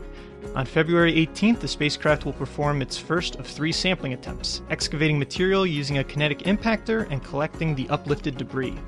On 0.55 0.65
February 0.65 1.13
18th, 1.15 1.61
the 1.61 1.69
spacecraft 1.69 2.25
will 2.25 2.33
perform 2.33 2.81
its 2.81 2.97
first 2.97 3.37
of 3.37 3.47
three 3.47 3.73
sampling 3.73 4.13
attempts, 4.13 4.63
excavating 4.71 5.19
material 5.19 5.67
using 5.67 5.99
a 5.99 6.05
kinetic 6.05 6.41
impactor 6.41 7.11
and 7.11 7.23
collecting 7.23 7.75
the 7.75 7.89
uplifted 7.89 8.37
debris. 8.37 8.79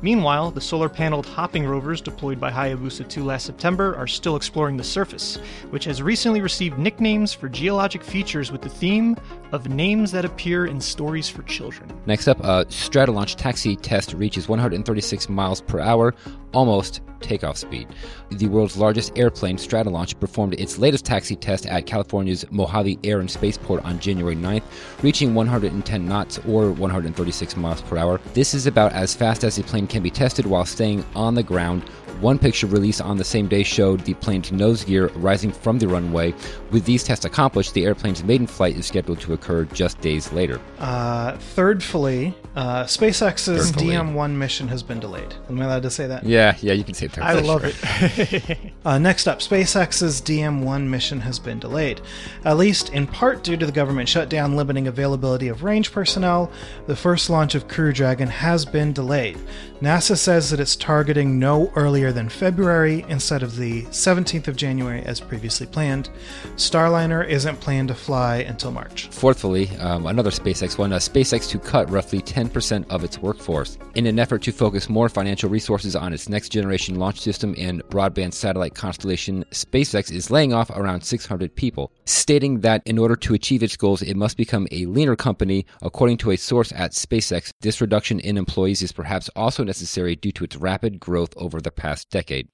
Meanwhile, 0.00 0.52
the 0.52 0.60
solar 0.60 0.88
paneled 0.88 1.26
hopping 1.26 1.66
rovers 1.66 2.00
deployed 2.00 2.38
by 2.38 2.50
Hayabusa 2.50 3.08
2 3.08 3.24
last 3.24 3.46
September 3.46 3.96
are 3.96 4.06
still 4.06 4.36
exploring 4.36 4.76
the 4.76 4.84
surface, 4.84 5.36
which 5.70 5.84
has 5.86 6.00
recently 6.00 6.40
received 6.40 6.78
nicknames 6.78 7.32
for 7.32 7.48
geologic 7.48 8.04
features 8.04 8.52
with 8.52 8.62
the 8.62 8.68
theme 8.68 9.16
of 9.50 9.68
names 9.68 10.12
that 10.12 10.24
appear 10.24 10.66
in 10.66 10.80
stories 10.80 11.28
for 11.28 11.42
children. 11.42 11.90
Next 12.06 12.28
up, 12.28 12.38
uh, 12.44 12.64
Stratolaunch 12.66 13.34
taxi 13.36 13.74
test 13.76 14.12
reaches 14.12 14.48
136 14.48 15.28
miles 15.28 15.60
per 15.60 15.80
hour, 15.80 16.14
almost 16.52 17.00
takeoff 17.20 17.56
speed. 17.56 17.88
The 18.30 18.48
world's 18.48 18.76
largest 18.76 19.16
airplane, 19.18 19.56
Stratolaunch, 19.56 20.18
performed 20.20 20.54
its 20.54 20.78
latest 20.78 21.04
taxi 21.04 21.36
test 21.36 21.66
at 21.66 21.86
California's 21.86 22.50
Mojave 22.50 22.98
Air 23.04 23.20
and 23.20 23.30
Spaceport 23.30 23.84
on 23.84 23.98
January 23.98 24.36
9th, 24.36 24.62
reaching 25.02 25.34
110 25.34 26.06
knots 26.06 26.38
or 26.46 26.70
136 26.72 27.56
miles 27.56 27.82
per 27.82 27.96
hour. 27.96 28.20
This 28.34 28.54
is 28.54 28.66
about 28.66 28.92
as 28.92 29.14
fast 29.14 29.44
as 29.44 29.56
the 29.56 29.62
plane 29.62 29.86
can 29.86 30.02
be 30.02 30.10
tested 30.10 30.46
while 30.46 30.64
staying 30.64 31.04
on 31.14 31.34
the 31.34 31.42
ground. 31.42 31.82
One 32.20 32.38
picture 32.38 32.66
released 32.66 33.00
on 33.00 33.16
the 33.16 33.24
same 33.24 33.46
day 33.46 33.62
showed 33.62 34.00
the 34.00 34.14
plane's 34.14 34.50
nose 34.50 34.84
gear 34.84 35.06
rising 35.14 35.52
from 35.52 35.78
the 35.78 35.86
runway. 35.88 36.34
With 36.70 36.84
these 36.84 37.04
tests 37.04 37.24
accomplished, 37.24 37.74
the 37.74 37.84
airplane's 37.84 38.24
maiden 38.24 38.46
flight 38.46 38.76
is 38.76 38.86
scheduled 38.86 39.20
to 39.20 39.32
occur 39.34 39.64
just 39.66 40.00
days 40.00 40.32
later. 40.32 40.60
Uh, 40.78 41.36
thirdfully, 41.38 42.34
uh, 42.56 42.84
SpaceX's 42.84 43.70
Thirdfully. 43.70 43.94
DM1 43.94 44.32
mission 44.36 44.66
has 44.68 44.82
been 44.82 44.98
delayed. 44.98 45.34
Am 45.48 45.60
I 45.60 45.64
allowed 45.64 45.82
to 45.82 45.90
say 45.90 46.06
that? 46.08 46.24
Yeah, 46.24 46.56
yeah, 46.60 46.72
you 46.72 46.82
can 46.84 46.94
say 46.94 47.06
that. 47.06 47.22
I 47.22 47.34
love 47.34 47.62
Sure. 47.72 47.72
it. 48.02 48.58
Uh, 48.84 48.96
next 48.98 49.28
up, 49.28 49.40
SpaceX's 49.40 50.22
DM1 50.22 50.86
mission 50.88 51.20
has 51.20 51.38
been 51.38 51.58
delayed, 51.58 52.00
at 52.46 52.56
least 52.56 52.88
in 52.90 53.06
part 53.06 53.42
due 53.44 53.56
to 53.56 53.66
the 53.66 53.72
government 53.72 54.08
shutdown 54.08 54.56
limiting 54.56 54.86
availability 54.88 55.48
of 55.48 55.62
range 55.62 55.92
personnel. 55.92 56.50
The 56.86 56.96
first 56.96 57.28
launch 57.28 57.54
of 57.54 57.68
Crew 57.68 57.92
Dragon 57.92 58.28
has 58.28 58.64
been 58.64 58.94
delayed. 58.94 59.36
NASA 59.82 60.16
says 60.16 60.48
that 60.50 60.58
it's 60.60 60.74
targeting 60.74 61.38
no 61.38 61.70
earlier 61.76 61.97
than 61.98 62.28
February 62.28 63.04
instead 63.08 63.42
of 63.42 63.56
the 63.56 63.82
17th 63.86 64.46
of 64.46 64.56
January 64.56 65.02
as 65.02 65.20
previously 65.20 65.66
planned. 65.66 66.10
Starliner 66.54 67.26
isn't 67.26 67.60
planned 67.60 67.88
to 67.88 67.94
fly 67.94 68.36
until 68.36 68.70
March. 68.70 69.08
Fourthly, 69.08 69.68
um, 69.78 70.06
another 70.06 70.30
SpaceX 70.30 70.78
one, 70.78 70.92
uh, 70.92 70.98
SpaceX 70.98 71.50
to 71.50 71.58
cut 71.58 71.90
roughly 71.90 72.20
10% 72.20 72.88
of 72.88 73.02
its 73.02 73.18
workforce. 73.18 73.78
In 73.96 74.06
an 74.06 74.20
effort 74.20 74.42
to 74.42 74.52
focus 74.52 74.88
more 74.88 75.08
financial 75.08 75.50
resources 75.50 75.96
on 75.96 76.12
its 76.12 76.28
next 76.28 76.50
generation 76.50 76.94
launch 76.94 77.20
system 77.20 77.54
and 77.58 77.82
broadband 77.88 78.32
satellite 78.32 78.76
constellation, 78.76 79.44
SpaceX 79.50 80.12
is 80.12 80.30
laying 80.30 80.52
off 80.52 80.70
around 80.70 81.02
600 81.02 81.54
people, 81.56 81.90
stating 82.04 82.60
that 82.60 82.82
in 82.86 82.96
order 82.96 83.16
to 83.16 83.34
achieve 83.34 83.64
its 83.64 83.76
goals, 83.76 84.02
it 84.02 84.16
must 84.16 84.36
become 84.36 84.68
a 84.70 84.86
leaner 84.86 85.16
company. 85.16 85.66
According 85.82 86.18
to 86.18 86.30
a 86.30 86.36
source 86.36 86.70
at 86.72 86.92
SpaceX, 86.92 87.50
this 87.60 87.80
reduction 87.80 88.20
in 88.20 88.38
employees 88.38 88.82
is 88.82 88.92
perhaps 88.92 89.28
also 89.34 89.64
necessary 89.64 90.14
due 90.14 90.32
to 90.32 90.44
its 90.44 90.56
rapid 90.56 91.00
growth 91.00 91.34
over 91.36 91.60
the 91.60 91.70
past 91.70 91.87
decade. 92.10 92.48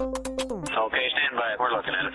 Okay, 0.00 1.08
stand 1.10 1.34
by. 1.36 1.56
We're 1.58 1.70
looking 1.72 1.94
at 1.94 2.06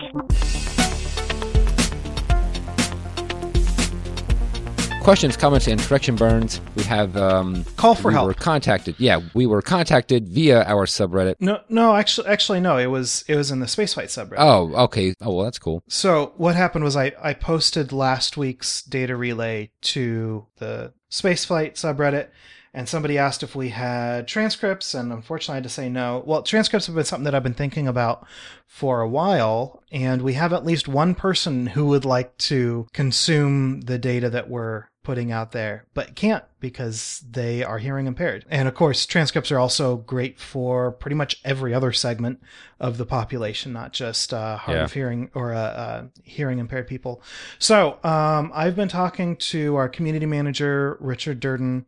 Questions, 5.02 5.36
comments, 5.36 5.68
and 5.68 5.78
correction 5.78 6.16
burns. 6.16 6.62
We 6.76 6.82
have 6.84 7.14
um, 7.18 7.64
Call 7.76 7.94
for 7.94 8.10
help. 8.10 8.12
we 8.12 8.14
help. 8.14 8.26
Were 8.28 8.34
contacted. 8.34 8.94
Yeah, 8.98 9.20
we 9.34 9.44
were 9.44 9.60
contacted 9.60 10.30
via 10.30 10.62
our 10.64 10.86
subreddit. 10.86 11.34
No, 11.40 11.60
no, 11.68 11.94
actually, 11.94 12.26
actually, 12.28 12.60
no. 12.60 12.78
It 12.78 12.86
was 12.86 13.22
it 13.28 13.36
was 13.36 13.50
in 13.50 13.60
the 13.60 13.66
spaceflight 13.66 14.04
subreddit. 14.06 14.36
Oh, 14.38 14.72
okay. 14.84 15.12
Oh, 15.20 15.34
well, 15.34 15.44
that's 15.44 15.58
cool. 15.58 15.82
So 15.88 16.32
what 16.38 16.54
happened 16.56 16.84
was 16.84 16.96
I, 16.96 17.12
I 17.22 17.34
posted 17.34 17.92
last 17.92 18.38
week's 18.38 18.80
data 18.82 19.14
relay 19.14 19.72
to 19.82 20.46
the 20.56 20.94
spaceflight 21.10 21.74
subreddit, 21.74 22.28
and 22.74 22.88
somebody 22.88 23.16
asked 23.16 23.42
if 23.44 23.54
we 23.54 23.68
had 23.70 24.26
transcripts, 24.26 24.94
and 24.94 25.12
unfortunately 25.12 25.54
I 25.54 25.56
had 25.56 25.62
to 25.64 25.68
say 25.70 25.88
no. 25.88 26.22
Well, 26.26 26.42
transcripts 26.42 26.86
have 26.86 26.96
been 26.96 27.04
something 27.04 27.24
that 27.24 27.34
I've 27.34 27.42
been 27.44 27.54
thinking 27.54 27.86
about 27.86 28.26
for 28.66 29.00
a 29.00 29.08
while, 29.08 29.82
and 29.92 30.20
we 30.22 30.32
have 30.34 30.52
at 30.52 30.66
least 30.66 30.88
one 30.88 31.14
person 31.14 31.68
who 31.68 31.86
would 31.86 32.04
like 32.04 32.36
to 32.38 32.88
consume 32.92 33.82
the 33.82 33.96
data 33.98 34.28
that 34.30 34.50
we're 34.50 34.86
putting 35.04 35.30
out 35.30 35.52
there, 35.52 35.84
but 35.92 36.14
can't 36.16 36.44
because 36.60 37.22
they 37.30 37.62
are 37.62 37.78
hearing 37.78 38.06
impaired. 38.06 38.44
And 38.48 38.66
of 38.66 38.74
course, 38.74 39.04
transcripts 39.04 39.52
are 39.52 39.58
also 39.58 39.96
great 39.98 40.40
for 40.40 40.90
pretty 40.90 41.14
much 41.14 41.40
every 41.44 41.74
other 41.74 41.92
segment 41.92 42.40
of 42.80 42.96
the 42.96 43.04
population, 43.04 43.72
not 43.72 43.92
just 43.92 44.32
uh, 44.32 44.56
hard 44.56 44.78
Yeah. 44.78 44.84
of 44.84 44.92
hearing 44.94 45.30
or 45.34 45.52
uh, 45.52 45.58
uh, 45.58 46.02
hearing 46.22 46.58
impaired 46.58 46.88
people. 46.88 47.22
So 47.58 47.98
um, 48.02 48.50
I've 48.54 48.74
been 48.76 48.88
talking 48.88 49.36
to 49.36 49.76
our 49.76 49.90
community 49.90 50.26
manager, 50.26 50.96
Richard 51.00 51.38
Durden, 51.38 51.84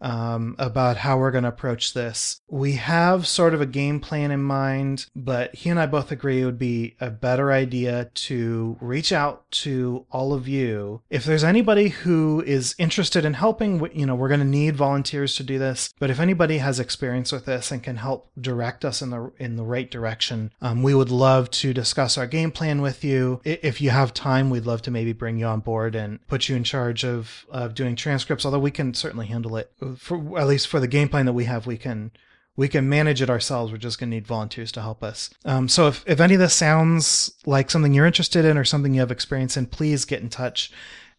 um, 0.00 0.54
about 0.58 0.98
how 0.98 1.18
we're 1.18 1.30
going 1.30 1.44
to 1.44 1.48
approach 1.48 1.94
this. 1.94 2.40
We 2.48 2.72
have 2.72 3.26
sort 3.26 3.54
of 3.54 3.60
a 3.60 3.66
game 3.66 4.00
plan 4.00 4.30
in 4.30 4.42
mind, 4.42 5.06
but 5.14 5.54
he 5.54 5.70
and 5.70 5.80
I 5.80 5.86
both 5.86 6.12
agree 6.12 6.42
it 6.42 6.44
would 6.44 6.58
be 6.58 6.96
a 7.00 7.10
better 7.10 7.52
idea 7.52 8.10
to 8.14 8.76
reach 8.80 9.12
out 9.12 9.50
to 9.50 10.06
all 10.10 10.32
of 10.32 10.46
you. 10.46 11.02
If 11.10 11.24
there's 11.24 11.44
anybody 11.44 11.88
who 11.88 12.42
is 12.46 12.74
interested 12.78 13.24
in 13.24 13.34
helping, 13.34 13.88
you 13.94 14.06
know, 14.06 14.14
we're 14.14 14.28
going 14.28 14.40
to 14.40 14.46
need 14.46 14.76
volunteers 14.76 15.34
to 15.36 15.42
do 15.42 15.58
this. 15.58 15.94
But 15.98 16.10
if 16.10 16.20
anybody 16.20 16.58
has 16.58 16.78
experience 16.80 17.32
with 17.32 17.46
this 17.46 17.70
and 17.70 17.82
can 17.82 17.96
help 17.96 18.30
direct 18.40 18.84
us 18.84 19.02
in 19.02 19.10
the 19.10 19.32
in 19.38 19.56
the 19.56 19.64
right 19.64 19.90
direction, 19.90 20.52
um, 20.60 20.82
we 20.82 20.94
would 20.94 21.10
love 21.10 21.50
to 21.52 21.72
discuss 21.72 22.18
our 22.18 22.26
game 22.26 22.50
plan 22.50 22.82
with 22.82 23.04
you. 23.04 23.40
If 23.44 23.80
you 23.80 23.90
have 23.90 24.14
time, 24.14 24.50
we'd 24.50 24.66
love 24.66 24.82
to 24.82 24.90
maybe 24.90 25.12
bring 25.12 25.38
you 25.38 25.46
on 25.46 25.60
board 25.60 25.94
and 25.94 26.24
put 26.26 26.48
you 26.48 26.56
in 26.56 26.64
charge 26.64 27.04
of 27.04 27.46
of 27.50 27.74
doing 27.74 27.96
transcripts. 27.96 28.44
Although 28.44 28.58
we 28.58 28.70
can 28.70 28.94
certainly 28.94 29.26
handle 29.26 29.56
it 29.56 29.72
for 29.94 30.38
at 30.38 30.48
least 30.48 30.68
for 30.68 30.80
the 30.80 30.88
game 30.88 31.08
plan 31.08 31.26
that 31.26 31.32
we 31.32 31.44
have, 31.44 31.66
we 31.66 31.76
can 31.76 32.10
we 32.56 32.68
can 32.68 32.88
manage 32.88 33.20
it 33.22 33.30
ourselves. 33.30 33.70
We're 33.70 33.78
just 33.78 34.00
going 34.00 34.10
to 34.10 34.16
need 34.16 34.26
volunteers 34.26 34.72
to 34.72 34.80
help 34.80 35.02
us. 35.02 35.30
Um, 35.44 35.68
so 35.68 35.88
if, 35.88 36.02
if 36.06 36.20
any 36.20 36.34
of 36.34 36.40
this 36.40 36.54
sounds 36.54 37.32
like 37.44 37.70
something 37.70 37.92
you're 37.92 38.06
interested 38.06 38.44
in 38.46 38.56
or 38.56 38.64
something 38.64 38.94
you 38.94 39.00
have 39.00 39.10
experience 39.10 39.56
in, 39.56 39.66
please 39.66 40.06
get 40.06 40.22
in 40.22 40.30
touch 40.30 40.72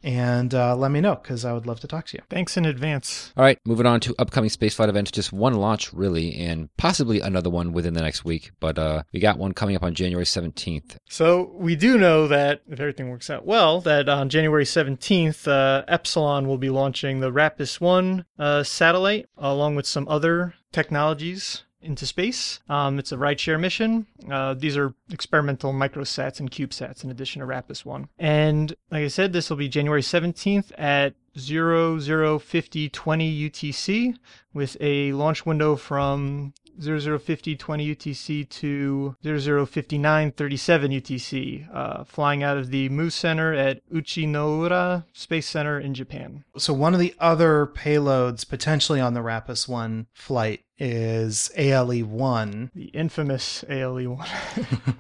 and 0.04 0.54
uh, 0.54 0.76
let 0.76 0.92
me 0.92 1.02
know 1.02 1.16
because 1.16 1.44
I 1.44 1.54
would 1.54 1.66
love 1.66 1.80
to 1.82 1.88
talk 1.88 2.06
to 2.08 2.18
you. 2.18 2.24
Thanks 2.30 2.58
in 2.58 2.66
advance. 2.66 3.34
All 3.36 3.44
right, 3.44 3.60
moving 3.66 3.86
on 3.86 4.00
to 4.02 4.16
upcoming 4.20 4.50
spaceflight 4.50 4.90
events. 4.90 5.12
Just 5.12 5.34
one 5.34 5.56
launch, 5.56 5.94
really, 5.94 6.36
and 6.36 6.70
possibly 6.78 7.20
another 7.20 7.50
one 7.50 7.74
within 7.74 7.94
the 7.94 8.02
next 8.02 8.24
week. 8.24 8.52
But 8.60 8.78
uh, 8.78 9.04
we 9.12 9.20
got 9.20 9.38
one 9.38 9.54
coming 9.54 9.76
up 9.76 9.84
on 9.84 9.94
January 9.96 10.26
17th. 10.26 10.98
So 11.10 11.52
we 11.56 11.76
do 11.76 11.98
know 11.98 12.28
that 12.28 12.62
if 12.68 12.80
everything 12.80 13.10
works 13.10 13.30
out 13.30 13.46
well, 13.46 13.82
that 13.82 14.08
on 14.10 14.30
January 14.30 14.66
17th, 14.66 15.48
uh, 15.48 15.84
Epsilon 15.88 16.48
will 16.48 16.58
be 16.58 16.70
launching 16.70 17.20
the 17.20 17.32
Rapis 17.32 17.82
1 17.82 18.26
uh, 18.38 18.64
satellite 18.64 19.28
along 19.38 19.76
with 19.76 19.86
some 19.86 20.08
other 20.08 20.54
technologies 20.72 21.64
into 21.82 22.06
space. 22.06 22.60
Um, 22.70 23.00
it's 23.00 23.12
a 23.12 23.18
rideshare 23.18 23.60
mission. 23.60 24.06
Uh, 24.30 24.54
these 24.54 24.78
are 24.78 24.94
experimental 25.12 25.74
microsats 25.74 26.40
and 26.40 26.52
CubeSats 26.52 27.04
in 27.04 27.12
addition 27.12 27.42
to 27.42 27.48
Rapis 27.48 27.84
1. 27.86 28.08
And 28.18 28.74
like 28.92 29.04
I 29.04 29.08
said, 29.08 29.34
this 29.34 29.50
will 29.50 29.58
be 29.58 29.70
January 29.70 30.02
17th 30.02 30.72
at 30.78 31.14
005020 31.38 33.50
UTC 33.50 34.18
with 34.54 34.78
a 34.82 35.14
launch 35.14 35.46
window 35.46 35.76
from 35.76 36.54
005020 36.80 37.96
UTC 37.96 38.50
to 38.50 39.16
005937 39.24 40.92
UTC, 40.92 41.76
uh, 41.76 42.04
flying 42.04 42.44
out 42.44 42.58
of 42.58 42.70
the 42.70 42.90
Mu 42.90 43.10
Center 43.10 43.54
at 43.54 43.88
Uchinoura 43.90 45.06
Space 45.14 45.48
Center 45.48 45.80
in 45.80 45.94
Japan. 45.94 46.44
So 46.58 46.74
one 46.74 46.94
of 46.94 47.00
the 47.00 47.16
other 47.20 47.66
payloads 47.66 48.48
potentially 48.48 49.00
on 49.00 49.14
the 49.14 49.22
Rapis 49.22 49.68
1 49.68 50.08
flight 50.14 50.64
is 50.78 51.52
ALE 51.58 52.00
1. 52.00 52.72
The 52.76 52.86
infamous 52.86 53.64
ALE 53.70 54.16
1. 54.16 54.28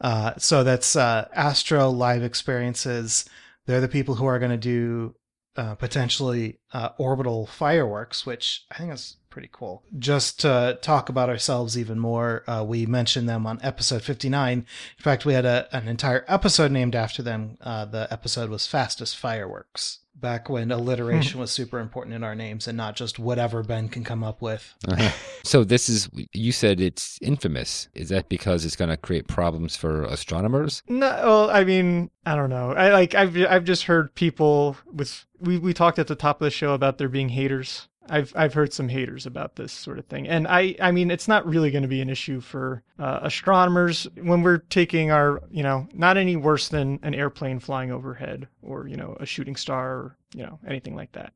Uh, 0.00 0.32
so 0.38 0.64
that's 0.64 0.96
uh, 0.96 1.28
Astro 1.34 1.90
Live 1.90 2.22
Experiences. 2.22 3.26
They're 3.66 3.80
the 3.80 3.88
people 3.88 4.14
who 4.14 4.24
are 4.26 4.38
going 4.38 4.50
to 4.50 4.56
do 4.56 5.14
uh, 5.56 5.74
potentially 5.74 6.58
uh, 6.72 6.90
orbital 6.98 7.46
fireworks, 7.46 8.24
which 8.24 8.64
I 8.70 8.78
think 8.78 8.92
is 8.94 9.16
pretty 9.30 9.48
cool. 9.52 9.82
Just 9.98 10.40
to 10.40 10.78
talk 10.82 11.08
about 11.08 11.28
ourselves 11.28 11.78
even 11.78 11.98
more, 11.98 12.42
uh, 12.48 12.64
we 12.66 12.86
mentioned 12.86 13.28
them 13.28 13.46
on 13.46 13.58
episode 13.62 14.02
59. 14.02 14.58
In 14.58 14.66
fact, 14.98 15.24
we 15.24 15.34
had 15.34 15.46
a, 15.46 15.68
an 15.72 15.88
entire 15.88 16.24
episode 16.28 16.72
named 16.72 16.94
after 16.94 17.22
them. 17.22 17.56
Uh, 17.60 17.84
the 17.84 18.08
episode 18.10 18.50
was 18.50 18.66
Fastest 18.66 19.16
Fireworks. 19.16 20.00
Back 20.14 20.50
when 20.50 20.70
alliteration 20.70 21.40
was 21.40 21.50
super 21.50 21.78
important 21.78 22.14
in 22.14 22.22
our 22.22 22.34
names 22.34 22.68
and 22.68 22.76
not 22.76 22.94
just 22.94 23.18
whatever 23.18 23.62
Ben 23.62 23.88
can 23.88 24.04
come 24.04 24.22
up 24.22 24.42
with. 24.42 24.74
Uh-huh. 24.86 25.10
So 25.44 25.64
this 25.64 25.88
is 25.88 26.10
you 26.34 26.52
said 26.52 26.78
it's 26.78 27.18
infamous. 27.22 27.88
Is 27.94 28.10
that 28.10 28.28
because 28.28 28.66
it's 28.66 28.76
going 28.76 28.90
to 28.90 28.98
create 28.98 29.28
problems 29.28 29.76
for 29.76 30.04
astronomers? 30.04 30.82
No, 30.88 31.06
well, 31.06 31.50
I 31.50 31.64
mean, 31.64 32.10
I 32.26 32.36
don't 32.36 32.50
know. 32.50 32.72
I 32.74 32.90
like 32.90 33.14
I've 33.14 33.34
I've 33.48 33.64
just 33.64 33.84
heard 33.84 34.14
people 34.14 34.76
with 34.92 35.24
we 35.38 35.56
we 35.56 35.72
talked 35.72 35.98
at 35.98 36.06
the 36.06 36.14
top 36.14 36.42
of 36.42 36.44
the 36.44 36.50
show 36.50 36.74
about 36.74 36.98
there 36.98 37.08
being 37.08 37.30
haters. 37.30 37.88
I've 38.08 38.32
I've 38.34 38.54
heard 38.54 38.72
some 38.72 38.88
haters 38.88 39.26
about 39.26 39.56
this 39.56 39.72
sort 39.72 39.98
of 39.98 40.06
thing, 40.06 40.26
and 40.26 40.48
I 40.48 40.74
I 40.80 40.90
mean 40.90 41.10
it's 41.10 41.28
not 41.28 41.46
really 41.46 41.70
going 41.70 41.82
to 41.82 41.88
be 41.88 42.00
an 42.00 42.10
issue 42.10 42.40
for 42.40 42.82
uh, 42.98 43.20
astronomers 43.22 44.06
when 44.20 44.42
we're 44.42 44.58
taking 44.58 45.10
our 45.10 45.42
you 45.50 45.62
know 45.62 45.86
not 45.92 46.16
any 46.16 46.36
worse 46.36 46.68
than 46.68 46.98
an 47.02 47.14
airplane 47.14 47.60
flying 47.60 47.90
overhead 47.90 48.48
or 48.62 48.88
you 48.88 48.96
know 48.96 49.16
a 49.20 49.26
shooting 49.26 49.56
star 49.56 49.90
or 49.90 50.16
you 50.34 50.42
know 50.42 50.58
anything 50.66 50.96
like 50.96 51.12
that. 51.12 51.32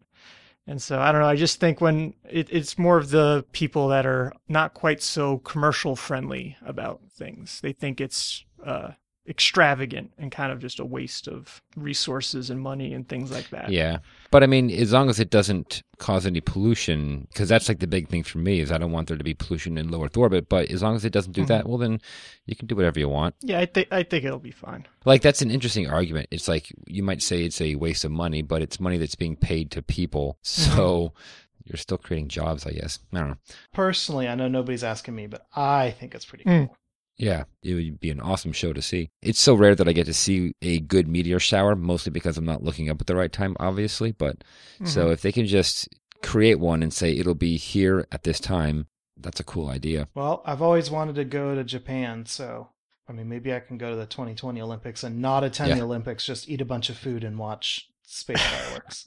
And 0.66 0.81
so 0.81 0.98
I 0.98 1.12
don't 1.12 1.20
know. 1.20 1.29
I 1.29 1.37
just 1.37 1.61
think 1.61 1.81
when 1.81 2.14
it, 2.29 2.48
it's 2.50 2.79
more 2.79 2.96
of 2.96 3.11
the 3.11 3.44
people 3.53 3.88
that 3.88 4.07
are 4.07 4.33
not 4.48 4.72
quite 4.72 5.03
so 5.03 5.38
commercial 5.38 5.94
friendly 5.94 6.57
about 6.64 7.03
things, 7.11 7.61
they 7.61 7.72
think 7.72 8.00
it's 8.00 8.44
uh, 8.64 8.92
extravagant 9.27 10.13
and 10.19 10.31
kind 10.31 10.53
of 10.53 10.59
just 10.59 10.79
a 10.79 10.85
waste 10.85 11.29
of 11.29 11.63
resources 11.77 12.51
and 12.51 12.61
money 12.61 12.93
and 12.93 13.09
things 13.09 13.31
like 13.31 13.49
that. 13.51 13.71
Yeah. 13.71 13.99
But 14.31 14.43
I 14.43 14.47
mean, 14.47 14.71
as 14.71 14.93
long 14.93 15.09
as 15.09 15.19
it 15.19 15.31
doesn't 15.31 15.83
cause 15.99 16.27
any 16.27 16.41
pollution, 16.41 17.27
because 17.33 17.49
that's 17.49 17.69
like 17.69 17.79
the 17.79 17.87
big 17.87 18.09
thing 18.09 18.23
for 18.23 18.39
me 18.39 18.61
is 18.61 18.71
I 18.71 18.79
don't 18.79 18.93
want 18.93 19.09
there 19.09 19.17
to 19.17 19.25
be 19.25 19.33
pollution 19.33 19.79
in 19.79 19.91
low 19.91 20.05
Earth 20.05 20.17
orbit. 20.17 20.49
But 20.49 20.71
as 20.71 20.83
long 20.83 20.95
as 20.95 21.05
it 21.05 21.13
doesn't 21.13 21.33
do 21.33 21.47
that, 21.47 21.67
well, 21.67 21.79
then 21.79 22.01
you 22.45 22.55
can 22.55 22.67
do 22.67 22.77
whatever 22.77 22.99
you 22.99 23.09
want. 23.09 23.35
Yeah, 23.41 23.61
I 23.61 23.67
think 23.67 23.89
I 23.91 24.03
think 24.03 24.25
it'll 24.25 24.39
be 24.39 24.51
fine. 24.51 24.87
Like 25.07 25.23
that's 25.23 25.41
an 25.41 25.51
interesting 25.51 25.89
argument. 25.89 26.29
It's 26.31 26.49
like 26.49 26.73
you 26.87 27.03
might 27.03 27.23
say 27.23 27.45
it's 27.45 27.61
a 27.61 27.77
waste 27.77 28.05
of 28.05 28.11
money, 28.11 28.43
but 28.43 28.61
it's 28.61 28.79
money 28.79 28.99
that's 28.99 29.15
being 29.15 29.37
paid 29.37 29.71
to 29.73 29.83
people. 29.83 30.39
So 30.43 31.13
you're 31.65 31.79
still 31.79 31.99
creating 31.99 32.29
jobs, 32.29 32.67
I 32.67 32.73
guess. 32.73 32.99
I 33.13 33.21
don't 33.21 33.29
know. 33.31 33.37
Personally, 33.73 34.29
I 34.29 34.35
know 34.35 34.49
nobody's 34.49 34.85
asking 34.85 35.15
me, 35.15 35.27
but 35.27 35.47
I 35.57 35.93
think 35.93 36.15
it's 36.15 36.27
pretty 36.27 36.45
Mm. 36.45 36.69
Yeah, 37.16 37.44
it 37.62 37.74
would 37.74 38.00
be 38.00 38.11
an 38.11 38.20
awesome 38.20 38.53
show 38.53 38.72
to 38.72 38.83
see. 38.83 39.11
It's 39.22 39.40
so 39.40 39.55
rare 39.55 39.74
that 39.74 39.88
I 39.88 39.92
get 39.92 40.07
to 40.07 40.14
see 40.14 40.53
a 40.62 40.81
good 40.81 41.07
meteor 41.07 41.38
shower, 41.38 41.77
mostly 41.77 42.11
because 42.11 42.37
I'm 42.37 42.44
not 42.44 42.64
looking 42.64 42.90
up 42.90 43.00
at 43.00 43.07
the 43.07 43.14
right 43.14 43.33
time, 43.33 43.57
obviously. 43.61 44.12
But 44.12 44.42
so 44.85 45.05
mm-hmm. 45.05 45.12
if 45.12 45.22
they 45.22 45.33
can 45.33 45.46
just 45.46 45.88
create 46.22 46.59
one 46.59 46.83
and 46.83 46.92
say 46.92 47.12
it'll 47.16 47.35
be 47.35 47.57
here 47.57 48.07
at 48.11 48.24
this 48.24 48.40
time, 48.40 48.88
that's 49.16 49.40
a 49.40 49.44
cool 49.44 49.68
idea. 49.68 50.09
Well, 50.14 50.42
I've 50.44 50.62
always 50.62 50.90
wanted 50.90 51.14
to 51.16 51.24
go 51.24 51.55
to 51.55 51.62
Japan, 51.62 52.27
so 52.27 52.70
I 53.09 53.12
mean, 53.12 53.29
maybe 53.29 53.55
I 53.55 53.61
can 53.61 53.79
go 53.79 53.90
to 53.90 53.96
the 53.96 54.07
2020 54.07 54.61
Olympics 54.61 55.05
and 55.05 55.20
not 55.20 55.44
attend 55.44 55.70
Yeah. 55.70 55.77
the 55.77 55.83
Olympics, 55.83 56.24
just 56.24 56.48
eat 56.48 56.61
a 56.61 56.64
bunch 56.64 56.88
of 56.90 56.96
food 56.96 57.22
and 57.22 57.38
watch 57.38 57.88
space 58.03 58.42
fireworks. 58.42 59.07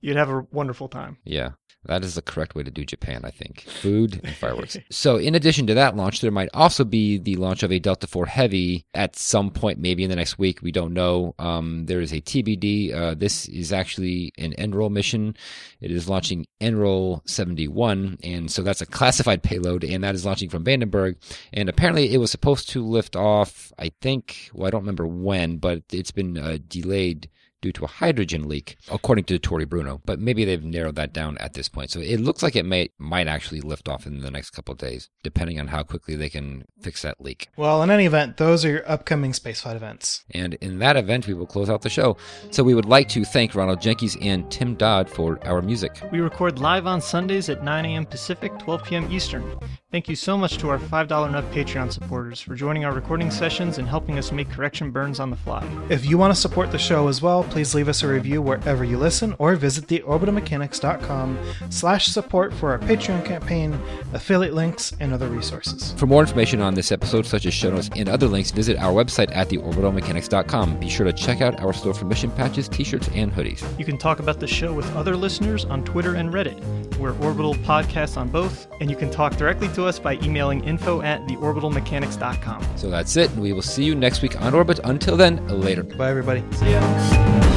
You'd 0.00 0.16
have 0.16 0.30
a 0.30 0.46
wonderful 0.52 0.88
time. 0.88 1.18
Yeah, 1.24 1.50
that 1.86 2.04
is 2.04 2.14
the 2.14 2.22
correct 2.22 2.54
way 2.54 2.62
to 2.62 2.70
do 2.70 2.84
Japan, 2.84 3.22
I 3.24 3.30
think. 3.30 3.62
Food 3.62 4.20
and 4.22 4.34
fireworks. 4.34 4.76
so, 4.90 5.16
in 5.16 5.34
addition 5.34 5.66
to 5.66 5.74
that 5.74 5.96
launch, 5.96 6.20
there 6.20 6.30
might 6.30 6.50
also 6.52 6.84
be 6.84 7.16
the 7.16 7.36
launch 7.36 7.62
of 7.62 7.72
a 7.72 7.78
Delta 7.78 8.06
4 8.06 8.26
Heavy 8.26 8.84
at 8.92 9.16
some 9.16 9.50
point, 9.50 9.78
maybe 9.78 10.04
in 10.04 10.10
the 10.10 10.16
next 10.16 10.38
week. 10.38 10.60
We 10.60 10.72
don't 10.72 10.92
know. 10.92 11.34
Um, 11.38 11.86
there 11.86 12.00
is 12.00 12.12
a 12.12 12.20
TBD. 12.20 12.94
Uh, 12.94 13.14
this 13.14 13.48
is 13.48 13.72
actually 13.72 14.32
an 14.36 14.52
NROL 14.58 14.90
mission. 14.90 15.34
It 15.80 15.90
is 15.90 16.08
launching 16.08 16.46
NROL 16.60 17.26
71, 17.26 18.18
and 18.22 18.50
so 18.50 18.62
that's 18.62 18.82
a 18.82 18.86
classified 18.86 19.42
payload, 19.42 19.82
and 19.82 20.04
that 20.04 20.14
is 20.14 20.26
launching 20.26 20.50
from 20.50 20.64
Vandenberg. 20.64 21.16
And 21.52 21.70
apparently, 21.70 22.12
it 22.12 22.18
was 22.18 22.30
supposed 22.30 22.68
to 22.70 22.84
lift 22.84 23.16
off, 23.16 23.72
I 23.78 23.90
think, 24.02 24.50
well, 24.52 24.66
I 24.66 24.70
don't 24.70 24.82
remember 24.82 25.06
when, 25.06 25.56
but 25.56 25.82
it's 25.90 26.10
been 26.10 26.36
uh, 26.36 26.58
delayed 26.68 27.30
due 27.60 27.72
to 27.72 27.84
a 27.84 27.88
hydrogen 27.88 28.48
leak, 28.48 28.76
according 28.90 29.24
to 29.24 29.38
Tory 29.38 29.64
Bruno. 29.64 30.00
But 30.04 30.18
maybe 30.18 30.44
they've 30.44 30.64
narrowed 30.64 30.96
that 30.96 31.12
down 31.12 31.38
at 31.38 31.54
this 31.54 31.68
point. 31.68 31.90
So 31.90 32.00
it 32.00 32.20
looks 32.20 32.42
like 32.42 32.56
it 32.56 32.64
may 32.64 32.90
might 32.98 33.28
actually 33.28 33.60
lift 33.60 33.88
off 33.88 34.06
in 34.06 34.20
the 34.20 34.30
next 34.30 34.50
couple 34.50 34.72
of 34.72 34.78
days, 34.78 35.08
depending 35.22 35.58
on 35.60 35.68
how 35.68 35.82
quickly 35.82 36.16
they 36.16 36.28
can 36.28 36.64
fix 36.80 37.02
that 37.02 37.20
leak. 37.20 37.48
well, 37.56 37.82
in 37.82 37.90
any 37.90 38.06
event, 38.06 38.36
those 38.36 38.64
are 38.64 38.70
your 38.70 38.90
upcoming 38.90 39.32
spaceflight 39.32 39.76
events. 39.76 40.24
And 40.32 40.54
in 40.54 40.78
that 40.78 40.96
event, 40.96 41.26
we 41.26 41.34
will 41.34 41.46
close 41.46 41.68
out 41.68 41.82
the 41.82 41.90
show. 41.90 42.16
So 42.50 42.62
we 42.62 42.74
would 42.74 42.86
like 42.86 43.08
to 43.10 43.24
thank 43.24 43.54
Ronald 43.54 43.80
Jenkins 43.80 44.16
and 44.20 44.50
Tim 44.50 44.74
Dodd 44.74 45.08
for 45.08 45.38
our 45.46 45.62
music. 45.62 46.00
We 46.12 46.20
record 46.20 46.58
live 46.58 46.86
on 46.86 47.00
Sundays 47.00 47.48
at 47.48 47.62
9 47.62 47.84
a.m. 47.84 48.06
Pacific, 48.06 48.58
12 48.58 48.84
p.m. 48.84 49.12
Eastern. 49.12 49.58
Thank 49.92 50.08
you 50.08 50.14
so 50.14 50.38
much 50.38 50.56
to 50.58 50.68
our 50.68 50.78
$5 50.78 51.26
and 51.26 51.34
up 51.34 51.44
Patreon 51.50 51.90
supporters 51.90 52.40
for 52.40 52.54
joining 52.54 52.84
our 52.84 52.92
recording 52.92 53.28
sessions 53.28 53.78
and 53.78 53.88
helping 53.88 54.18
us 54.18 54.30
make 54.30 54.48
correction 54.48 54.92
burns 54.92 55.18
on 55.18 55.30
the 55.30 55.36
fly. 55.36 55.68
If 55.88 56.06
you 56.06 56.16
want 56.16 56.32
to 56.32 56.40
support 56.40 56.70
the 56.70 56.78
show 56.78 57.08
as 57.08 57.20
well, 57.20 57.42
please 57.42 57.74
leave 57.74 57.88
us 57.88 58.04
a 58.04 58.06
review 58.06 58.40
wherever 58.40 58.84
you 58.84 58.98
listen 58.98 59.34
or 59.40 59.56
visit 59.56 59.88
theorbitalmechanics.com 59.88 61.36
slash 61.70 62.06
support 62.06 62.54
for 62.54 62.70
our 62.70 62.78
Patreon 62.78 63.24
campaign, 63.24 63.76
affiliate 64.12 64.54
links, 64.54 64.94
and 65.00 65.12
other 65.12 65.26
resources. 65.26 65.92
For 65.94 66.06
more 66.06 66.22
information 66.22 66.60
on 66.60 66.74
this 66.74 66.92
episode, 66.92 67.26
such 67.26 67.44
as 67.46 67.52
show 67.52 67.70
notes 67.70 67.90
and 67.96 68.08
other 68.08 68.28
links, 68.28 68.52
visit 68.52 68.76
our 68.76 68.92
website 68.92 69.34
at 69.34 69.48
theorbitalmechanics.com. 69.48 70.78
Be 70.78 70.88
sure 70.88 71.06
to 71.06 71.12
check 71.12 71.40
out 71.40 71.58
our 71.60 71.72
store 71.72 71.94
for 71.94 72.04
mission 72.04 72.30
patches, 72.30 72.68
t-shirts, 72.68 73.08
and 73.12 73.32
hoodies. 73.32 73.66
You 73.76 73.84
can 73.84 73.98
talk 73.98 74.20
about 74.20 74.38
the 74.38 74.46
show 74.46 74.72
with 74.72 74.88
other 74.94 75.16
listeners 75.16 75.64
on 75.64 75.84
Twitter 75.84 76.14
and 76.14 76.32
Reddit. 76.32 76.60
We're 76.98 77.18
Orbital 77.18 77.54
Podcasts 77.54 78.16
on 78.16 78.28
both, 78.28 78.68
and 78.80 78.88
you 78.88 78.94
can 78.94 79.10
talk 79.10 79.34
directly 79.36 79.66
to 79.80 79.86
us 79.86 79.98
by 79.98 80.14
emailing 80.22 80.62
info 80.64 81.02
at 81.02 81.26
theorbitalmechanics.com. 81.26 82.66
So 82.76 82.90
that's 82.90 83.16
it, 83.16 83.30
and 83.30 83.42
we 83.42 83.52
will 83.52 83.62
see 83.62 83.84
you 83.84 83.94
next 83.94 84.22
week 84.22 84.40
on 84.40 84.54
Orbit. 84.54 84.80
Until 84.84 85.16
then, 85.16 85.46
later. 85.48 85.82
Bye, 85.82 86.10
everybody. 86.10 86.44
See 86.52 86.70
ya. 86.70 87.49